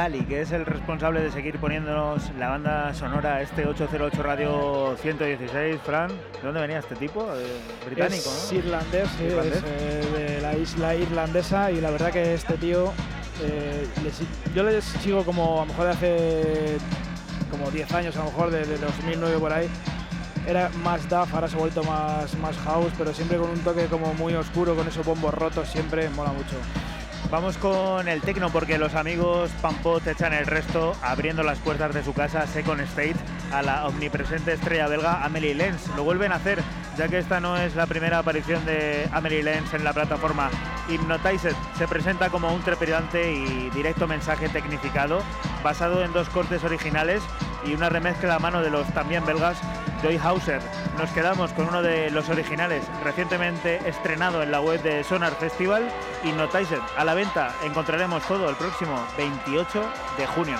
Daly, 0.00 0.20
que 0.24 0.40
es 0.40 0.50
el 0.52 0.64
responsable 0.64 1.20
de 1.20 1.30
seguir 1.30 1.58
poniéndonos 1.58 2.30
la 2.38 2.48
banda 2.48 2.94
sonora 2.94 3.42
este 3.42 3.66
808 3.66 4.22
Radio 4.22 4.96
116. 5.02 5.78
Fran, 5.84 6.08
¿de 6.08 6.16
dónde 6.42 6.58
venía 6.58 6.78
este 6.78 6.96
tipo? 6.96 7.20
Eh, 7.34 7.60
británico, 7.84 8.30
es 8.30 8.48
¿no? 8.50 8.58
irlandés, 8.60 9.08
sí, 9.18 9.24
Irlandés. 9.24 9.56
es 9.58 9.62
eh, 9.66 10.06
de 10.16 10.40
la 10.40 10.56
isla 10.56 10.94
irlandesa 10.94 11.70
y 11.70 11.82
la 11.82 11.90
verdad 11.90 12.10
que 12.12 12.32
este 12.32 12.54
tío, 12.54 12.94
eh, 13.42 13.86
le 14.02 14.10
si- 14.10 14.26
yo 14.54 14.62
le 14.62 14.80
sigo 14.80 15.22
como 15.22 15.58
a 15.58 15.60
lo 15.60 15.66
mejor 15.66 15.84
de 15.84 15.90
hace 15.92 16.78
como 17.50 17.70
10 17.70 17.92
años, 17.92 18.16
a 18.16 18.20
lo 18.20 18.24
mejor 18.30 18.50
de, 18.50 18.64
de 18.64 18.78
2009 18.78 19.36
por 19.38 19.52
ahí. 19.52 19.68
Era 20.48 20.70
más 20.82 21.06
duff, 21.10 21.34
ahora 21.34 21.46
se 21.46 21.56
ha 21.56 21.58
vuelto 21.58 21.84
más, 21.84 22.34
más 22.38 22.56
house, 22.64 22.90
pero 22.96 23.12
siempre 23.12 23.36
con 23.36 23.50
un 23.50 23.58
toque 23.60 23.84
como 23.84 24.14
muy 24.14 24.32
oscuro, 24.32 24.74
con 24.74 24.88
esos 24.88 25.04
bombos 25.04 25.34
rotos, 25.34 25.68
siempre 25.68 26.08
mola 26.08 26.32
mucho. 26.32 26.56
Vamos 27.30 27.56
con 27.58 28.08
el 28.08 28.22
tecno 28.22 28.50
porque 28.50 28.76
los 28.76 28.96
amigos 28.96 29.52
Pampot 29.62 30.04
echan 30.08 30.32
el 30.32 30.46
resto 30.46 30.96
abriendo 31.00 31.44
las 31.44 31.58
puertas 31.58 31.94
de 31.94 32.02
su 32.02 32.12
casa 32.12 32.44
Second 32.48 32.80
State 32.80 33.14
a 33.52 33.62
la 33.62 33.86
omnipresente 33.86 34.54
estrella 34.54 34.88
belga 34.88 35.24
Amelie 35.24 35.54
Lenz. 35.54 35.86
Lo 35.94 36.02
vuelven 36.02 36.32
a 36.32 36.36
hacer 36.36 36.60
ya 36.98 37.06
que 37.06 37.18
esta 37.18 37.38
no 37.38 37.56
es 37.56 37.76
la 37.76 37.86
primera 37.86 38.18
aparición 38.18 38.66
de 38.66 39.08
Amelie 39.12 39.44
Lenz 39.44 39.72
en 39.74 39.84
la 39.84 39.92
plataforma 39.92 40.50
Hypnotized. 40.88 41.54
Se 41.78 41.86
presenta 41.86 42.30
como 42.30 42.52
un 42.52 42.62
trepidante 42.62 43.32
y 43.32 43.70
directo 43.70 44.08
mensaje 44.08 44.48
tecnificado 44.48 45.22
basado 45.62 46.02
en 46.02 46.12
dos 46.12 46.28
cortes 46.30 46.64
originales 46.64 47.22
y 47.64 47.74
una 47.74 47.88
remezcla 47.88 48.36
a 48.36 48.38
mano 48.38 48.62
de 48.62 48.70
los 48.70 48.86
también 48.94 49.24
belgas 49.24 49.58
Joy 50.02 50.18
Hauser. 50.18 50.60
Nos 50.98 51.10
quedamos 51.10 51.52
con 51.52 51.68
uno 51.68 51.82
de 51.82 52.10
los 52.10 52.28
originales 52.28 52.84
recientemente 53.04 53.80
estrenado 53.88 54.42
en 54.42 54.50
la 54.50 54.60
web 54.60 54.82
de 54.82 55.04
Sonar 55.04 55.34
Festival, 55.34 55.88
Hypnotized. 56.24 56.80
A 56.96 57.04
la 57.04 57.14
venta 57.14 57.54
encontraremos 57.64 58.22
todo 58.24 58.48
el 58.48 58.56
próximo 58.56 59.04
28 59.16 59.84
de 60.16 60.26
junio. 60.26 60.56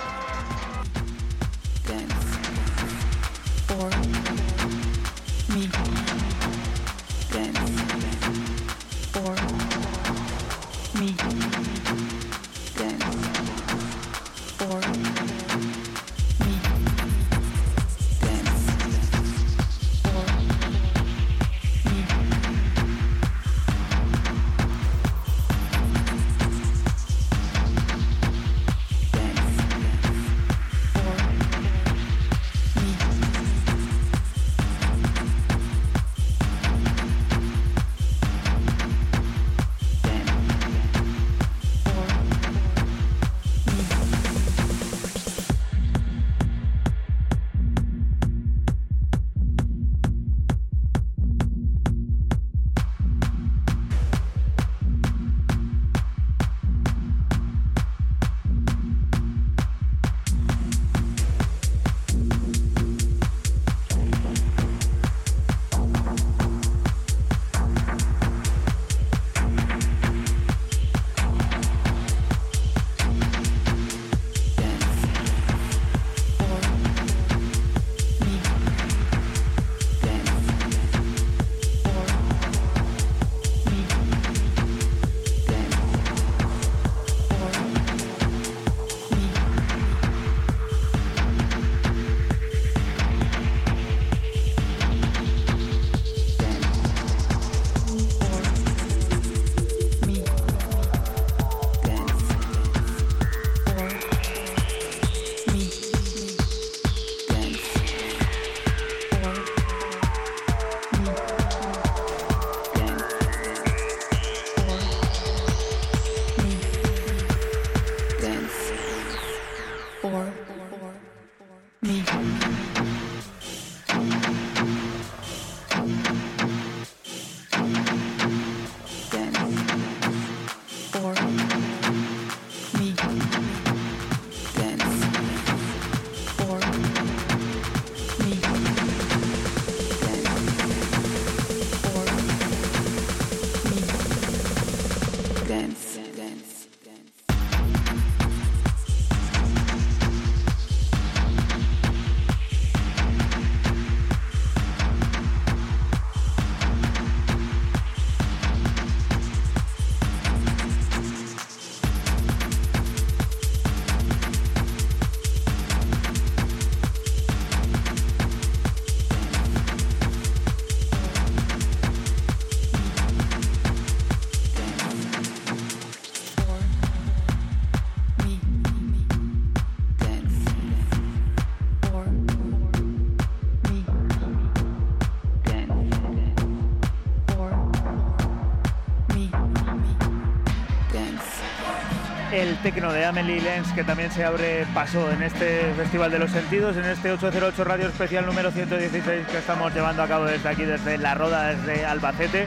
Tecno 192.62 192.92
de 192.92 193.04
Amelie 193.04 193.40
Lenz, 193.40 193.72
que 193.72 193.84
también 193.84 194.10
se 194.10 194.24
abre 194.24 194.66
paso 194.74 195.10
en 195.10 195.22
este 195.22 195.72
Festival 195.76 196.10
de 196.10 196.18
los 196.18 196.30
Sentidos, 196.30 196.76
en 196.76 196.84
este 196.84 197.10
808 197.12 197.64
Radio 197.64 197.88
Especial 197.88 198.26
número 198.26 198.50
116 198.50 199.26
que 199.26 199.38
estamos 199.38 199.74
llevando 199.74 200.02
a 200.02 200.08
cabo 200.08 200.26
desde 200.26 200.48
aquí, 200.48 200.64
desde 200.64 200.98
La 200.98 201.14
Roda, 201.14 201.54
desde 201.54 201.86
Albacete, 201.86 202.46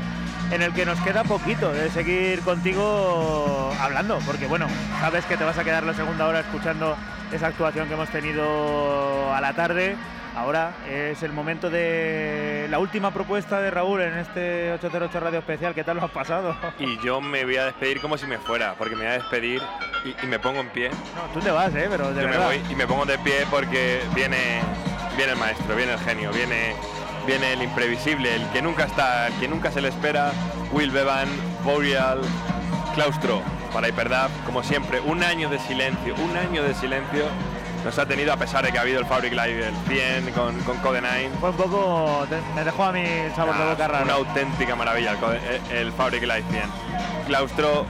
en 0.51 0.61
el 0.61 0.73
que 0.73 0.85
nos 0.85 0.99
queda 0.99 1.23
poquito 1.23 1.71
de 1.71 1.89
seguir 1.89 2.41
contigo 2.41 3.73
hablando, 3.79 4.19
porque 4.25 4.45
bueno, 4.45 4.67
sabes 4.99 5.25
que 5.25 5.37
te 5.37 5.43
vas 5.43 5.57
a 5.57 5.63
quedar 5.63 5.83
la 5.83 5.93
segunda 5.93 6.27
hora 6.27 6.41
escuchando 6.41 6.95
esa 7.31 7.47
actuación 7.47 7.87
que 7.87 7.95
hemos 7.95 8.09
tenido 8.09 9.33
a 9.33 9.41
la 9.41 9.53
tarde. 9.53 9.95
Ahora 10.35 10.73
es 10.89 11.21
el 11.21 11.31
momento 11.31 11.69
de 11.69 12.65
la 12.69 12.79
última 12.79 13.11
propuesta 13.11 13.61
de 13.61 13.69
Raúl 13.69 14.01
en 14.01 14.17
este 14.17 14.71
808 14.73 15.19
Radio 15.19 15.39
Especial. 15.39 15.75
¿Qué 15.75 15.83
tal 15.83 15.97
lo 15.97 16.03
has 16.03 16.11
pasado? 16.11 16.55
Y 16.79 16.97
yo 17.05 17.21
me 17.21 17.45
voy 17.45 17.57
a 17.57 17.65
despedir 17.65 18.01
como 18.01 18.17
si 18.17 18.25
me 18.25 18.39
fuera, 18.39 18.73
porque 18.75 18.95
me 18.95 19.03
voy 19.03 19.11
a 19.11 19.19
despedir 19.19 19.61
y, 20.05 20.15
y 20.23 20.27
me 20.27 20.39
pongo 20.39 20.59
en 20.61 20.69
pie. 20.69 20.89
No, 20.89 21.33
tú 21.33 21.39
te 21.39 21.51
vas, 21.51 21.73
¿eh? 21.75 21.87
Pero 21.89 22.09
de 22.13 22.21
Yo 22.21 22.27
me 22.27 22.33
verdad. 22.37 22.45
voy 22.47 22.61
y 22.69 22.75
me 22.75 22.85
pongo 22.87 23.05
de 23.05 23.17
pie 23.19 23.45
porque 23.49 24.01
viene, 24.15 24.61
viene 25.17 25.31
el 25.33 25.37
maestro, 25.37 25.75
viene 25.75 25.93
el 25.93 25.99
genio, 25.99 26.31
viene, 26.31 26.75
viene 27.25 27.53
el 27.53 27.61
imprevisible, 27.63 28.35
el 28.35 28.47
que 28.49 28.61
nunca 28.61 28.83
está, 28.85 29.27
el 29.27 29.33
que 29.35 29.47
nunca 29.47 29.71
se 29.71 29.81
le 29.81 29.89
espera, 29.89 30.31
Will 30.71 30.91
Bevan, 30.91 31.27
Boreal, 31.63 32.19
Claustro, 32.95 33.41
para 33.73 33.87
Hyperdub, 33.87 34.29
como 34.45 34.61
siempre, 34.63 34.99
un 35.01 35.23
año 35.23 35.49
de 35.49 35.57
silencio, 35.59 36.13
un 36.15 36.35
año 36.37 36.63
de 36.63 36.73
silencio 36.75 37.25
nos 37.83 37.97
ha 37.99 38.05
tenido 38.05 38.31
a 38.31 38.37
pesar 38.37 38.63
de 38.63 38.71
que 38.71 38.77
ha 38.77 38.81
habido 38.81 38.99
el 39.01 39.05
Fabric 39.05 39.33
Live 39.33 39.67
el 39.67 39.75
100 40.23 40.31
con, 40.33 40.57
con 40.61 40.77
Code 40.77 41.01
9. 41.01 41.29
Fue 41.41 41.49
un 41.49 41.57
poco. 41.57 42.25
me 42.55 42.63
dejó 42.63 42.85
a 42.85 42.91
mí 42.93 43.03
sabor 43.35 43.57
de 43.57 43.65
boca 43.65 43.87
raro. 43.89 44.05
Una 44.05 44.13
auténtica 44.13 44.73
maravilla 44.75 45.11
el, 45.11 45.71
el- 45.71 45.77
el 45.87 45.91
Fabric 45.91 46.21
Live 46.21 46.43
100. 46.49 46.63
Claustro, 47.27 47.85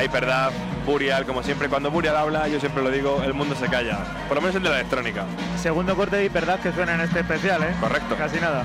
Hyperdub, 0.00 0.52
Burial, 0.84 1.24
como 1.24 1.42
siempre, 1.42 1.68
cuando 1.68 1.90
Burial 1.90 2.16
habla, 2.16 2.46
yo 2.48 2.60
siempre 2.60 2.82
lo 2.82 2.90
digo, 2.90 3.22
el 3.24 3.34
mundo 3.34 3.54
se 3.54 3.66
calla. 3.68 3.98
Por 4.28 4.36
lo 4.36 4.40
menos 4.42 4.56
el 4.56 4.62
de 4.62 4.68
la 4.68 4.76
electrónica. 4.76 5.24
Segundo 5.60 5.96
corte 5.96 6.24
y 6.24 6.28
verdad 6.28 6.60
que 6.60 6.72
suena 6.72 6.94
en 6.94 7.00
este 7.00 7.20
especial, 7.20 7.62
¿eh? 7.62 7.74
Correcto. 7.80 8.14
Casi 8.16 8.38
nada. 8.38 8.64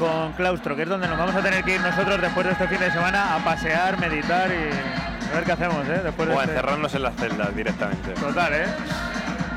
Con 0.00 0.32
Claustro, 0.32 0.74
que 0.74 0.82
es 0.82 0.88
donde 0.88 1.06
nos 1.06 1.18
vamos 1.18 1.34
a 1.36 1.42
tener 1.42 1.62
que 1.62 1.74
ir 1.74 1.80
nosotros 1.80 2.20
después 2.20 2.46
de 2.46 2.52
este 2.52 2.66
fin 2.68 2.80
de 2.80 2.90
semana 2.90 3.36
a 3.36 3.38
pasear, 3.44 3.98
meditar 4.00 4.48
y 4.50 5.28
a 5.30 5.34
ver 5.34 5.44
qué 5.44 5.52
hacemos, 5.52 5.86
¿eh? 5.88 6.00
Después 6.02 6.26
de 6.28 6.34
a 6.34 6.38
este- 6.40 6.52
encerrarnos 6.54 6.94
en 6.94 7.02
las 7.02 7.14
celdas 7.16 7.54
directamente. 7.54 8.12
Total, 8.14 8.52
¿eh? 8.54 8.64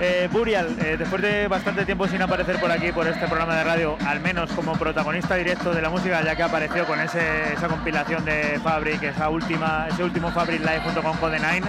Eh, 0.02 0.28
Burial, 0.32 0.76
eh, 0.82 0.98
después 1.00 1.22
de 1.22 1.48
bastante 1.48 1.86
tiempo 1.86 2.08
sin 2.08 2.22
aparecer 2.22 2.60
por 2.60 2.70
aquí, 2.72 2.92
por 2.92 3.08
este 3.08 3.26
programa 3.28 3.56
de 3.56 3.64
radio, 3.64 3.96
al 4.06 4.20
menos 4.20 4.52
como 4.52 4.74
protagonista 4.74 5.36
directo 5.36 5.72
de 5.74 5.82
la 5.82 5.90
música, 5.90 6.22
ya 6.22 6.36
que 6.36 6.44
apareció 6.44 6.86
con 6.86 7.00
ese- 7.00 7.54
esa 7.54 7.68
compilación 7.70 8.26
de 8.26 8.60
Fabric, 8.62 9.02
esa 9.04 9.30
última, 9.30 9.88
ese 9.90 10.04
último 10.04 10.30
Fabric 10.32 10.60
Live 10.60 10.82
junto 10.84 11.02
con 11.02 11.16
Code 11.18 11.40
Nine, 11.40 11.66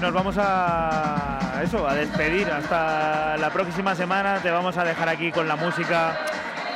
nos 0.00 0.12
vamos 0.14 0.36
a 0.38 1.60
eso, 1.62 1.86
a 1.86 1.94
despedir 1.94 2.50
hasta 2.50 3.36
la 3.36 3.50
próxima 3.50 3.94
semana. 3.94 4.36
Te 4.38 4.50
vamos 4.50 4.78
a 4.78 4.84
dejar 4.84 5.10
aquí 5.10 5.30
con 5.30 5.46
la 5.46 5.56
música 5.56 6.16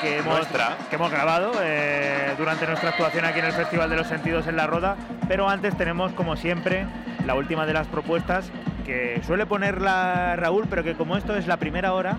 que 0.05 0.18
hemos, 0.18 0.36
Nuestra. 0.36 0.76
que 0.90 0.96
hemos 0.96 1.11
grabado 1.11 1.52
eh, 1.62 2.34
durante 2.36 2.66
nuestra 2.66 2.90
actuación 2.90 3.24
aquí 3.24 3.38
en 3.38 3.46
el 3.46 3.52
Festival 3.52 3.88
de 3.88 3.96
los 3.96 4.07
Sentidos 4.07 4.46
en 4.46 4.57
La 4.57 4.66
Roda. 4.66 4.96
Pero 5.28 5.48
antes 5.48 5.76
tenemos, 5.76 6.12
como 6.12 6.36
siempre, 6.36 6.86
la 7.24 7.34
última 7.34 7.64
de 7.64 7.72
las 7.72 7.86
propuestas 7.86 8.50
que 8.84 9.22
suele 9.26 9.46
ponerla 9.46 10.36
Raúl, 10.36 10.66
pero 10.68 10.84
que 10.84 10.94
como 10.94 11.16
esto 11.16 11.34
es 11.36 11.46
la 11.46 11.57
primera 11.57 11.94
hora, 11.94 12.16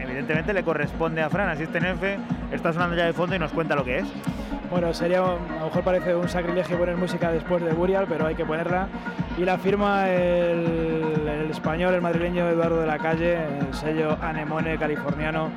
evidentemente 0.00 0.54
le 0.54 0.62
corresponde 0.62 1.22
a 1.22 1.28
Fran. 1.28 1.50
Así 1.50 1.64
es, 1.64 1.72
Tenefe, 1.72 2.18
está 2.50 2.72
sonando 2.72 2.96
ya 2.96 3.04
de 3.04 3.12
fondo 3.12 3.36
y 3.36 3.38
nos 3.38 3.52
cuenta 3.52 3.74
lo 3.74 3.84
que 3.84 3.98
es. 3.98 4.06
Bueno, 4.70 4.92
sería, 4.92 5.18
a 5.18 5.36
lo 5.60 5.64
mejor 5.66 5.82
parece 5.82 6.14
un 6.14 6.28
sacrilegio 6.28 6.78
poner 6.78 6.96
música 6.96 7.30
después 7.30 7.62
de 7.62 7.72
Burial, 7.72 8.06
pero 8.08 8.26
hay 8.26 8.34
que 8.34 8.44
ponerla. 8.44 8.88
Y 9.36 9.44
la 9.44 9.58
firma 9.58 10.08
el, 10.08 11.26
el 11.26 11.50
español, 11.50 11.94
el 11.94 12.00
madrileño 12.00 12.48
Eduardo 12.48 12.80
de 12.80 12.86
la 12.86 12.98
Calle, 12.98 13.34
el 13.34 13.74
sello 13.74 14.16
Anemone 14.20 14.76
californiano, 14.78 15.50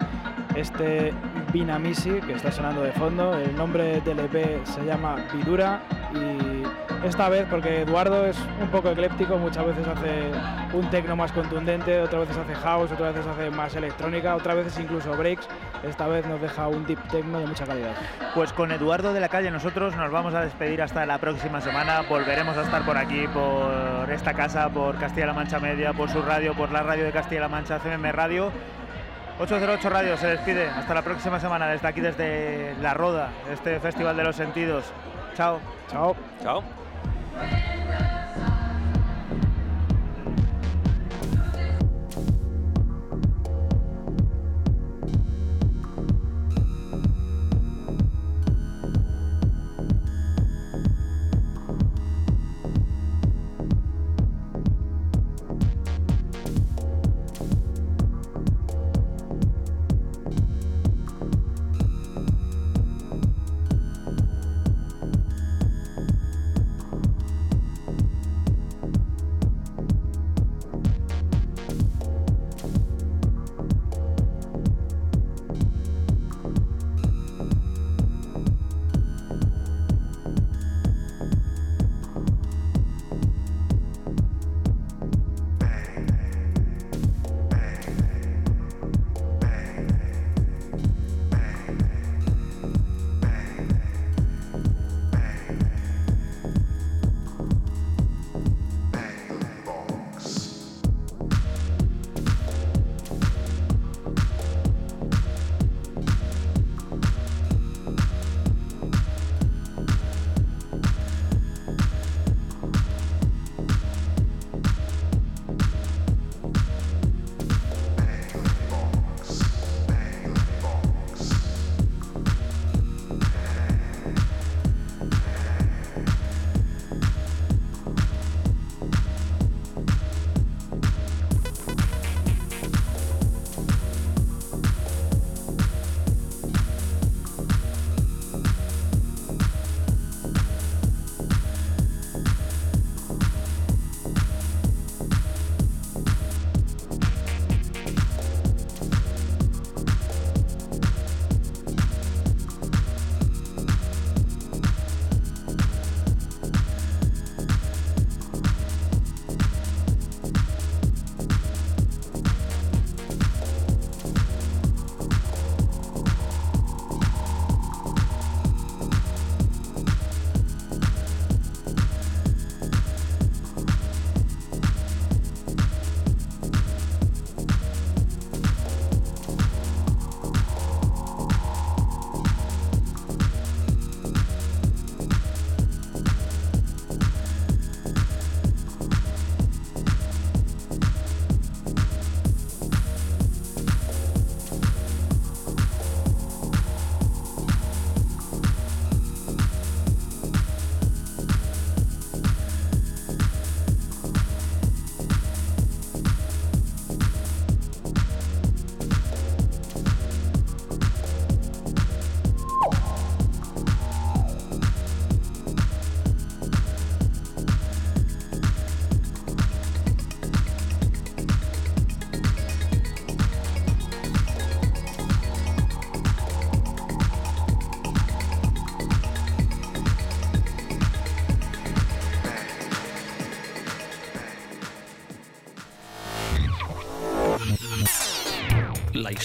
este 0.56 1.14
Binamisi, 1.52 2.22
que 2.22 2.34
está 2.34 2.52
sonando 2.52 2.82
de 2.82 2.92
fondo. 2.92 3.38
El 3.38 3.56
nombre 3.56 4.02
del 4.02 4.20
EP 4.20 4.66
se 4.66 4.86
llama 4.86 5.16
Vidura 5.34 5.82
y 6.14 6.64
esta 7.06 7.30
vez, 7.30 7.48
porque 7.50 7.82
Eduardo 7.82 8.26
es 8.26 8.38
un 8.62 8.70
poco 8.70 8.90
ecléptico, 8.90 9.38
muchas 9.38 9.66
veces 9.66 9.88
hace 9.88 10.32
un 10.74 10.88
tecno 10.90 11.16
más 11.16 11.32
contundente, 11.32 12.00
otras 12.00 12.28
veces 12.28 12.38
hace 12.38 12.54
house, 12.56 12.92
otras 12.92 13.16
veces 13.16 13.32
hace 13.32 13.50
más 13.50 13.76
electrónica, 13.76 14.36
otras 14.36 14.58
veces 14.58 14.80
incluso 14.80 15.12
breaks, 15.18 15.48
esta 15.84 16.08
vez 16.08 16.28
nos 16.28 16.40
deja 16.40 16.68
un 16.68 16.86
deep 16.86 17.00
techno 17.10 17.40
de 17.40 17.48
mucha 17.48 17.66
calidad. 17.66 17.96
Pues 18.36 18.54
con 18.54 18.72
Eduardo 18.72 19.14
de 19.14 19.20
la 19.20 19.30
Calle 19.30 19.50
nosotros 19.50 19.96
nos 19.96 20.12
vamos 20.12 20.36
a 20.36 20.42
despedir 20.42 20.82
hasta 20.82 21.06
la 21.06 21.18
próxima 21.18 21.60
semana. 21.60 22.02
Volveremos 22.08 22.56
a 22.56 22.62
estar 22.62 22.86
por 22.86 22.98
aquí, 22.98 23.26
por 23.34 24.10
esta 24.12 24.34
casa, 24.34 24.70
por 24.70 24.98
Castilla-La 24.98 25.34
Mancha 25.34 25.60
Media, 25.60 25.94
por 25.94 26.10
su 26.10 26.22
radio, 26.22 26.54
por 26.54 26.72
la 26.72 26.84
radio 26.84 27.04
de 27.04 27.12
Castilla-La 27.12 27.48
Mancha, 27.48 27.80
CMM 27.80 28.12
Radio. 28.12 28.52
808 29.40 29.90
Radio 29.90 30.18
se 30.18 30.28
despide. 30.28 30.68
Hasta 30.68 30.94
la 30.94 31.02
próxima 31.02 31.40
semana 31.40 31.68
desde 31.68 31.88
aquí, 31.88 32.02
desde 32.02 32.76
La 32.82 32.94
Roda, 32.94 33.30
este 33.52 33.80
Festival 33.80 34.18
de 34.18 34.24
los 34.24 34.36
Sentidos. 34.36 34.86
Chao. 35.36 35.60
Chao. 35.90 36.16
Chao. 36.42 36.64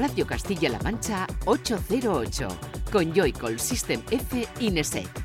Radio 0.00 0.24
Castilla-La 0.24 0.78
Mancha 0.82 1.26
808 1.44 2.58
con 2.90 3.12
Joycall 3.12 3.58
System 3.58 4.02
F 4.08 4.48
Ineset. 4.60 5.19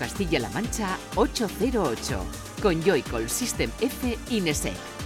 Castilla-La 0.00 0.48
Mancha 0.48 0.96
808 1.14 2.24
con 2.62 2.80
Joycol 2.82 3.28
System 3.28 3.70
F 3.80 4.16
Inesec. 4.30 4.99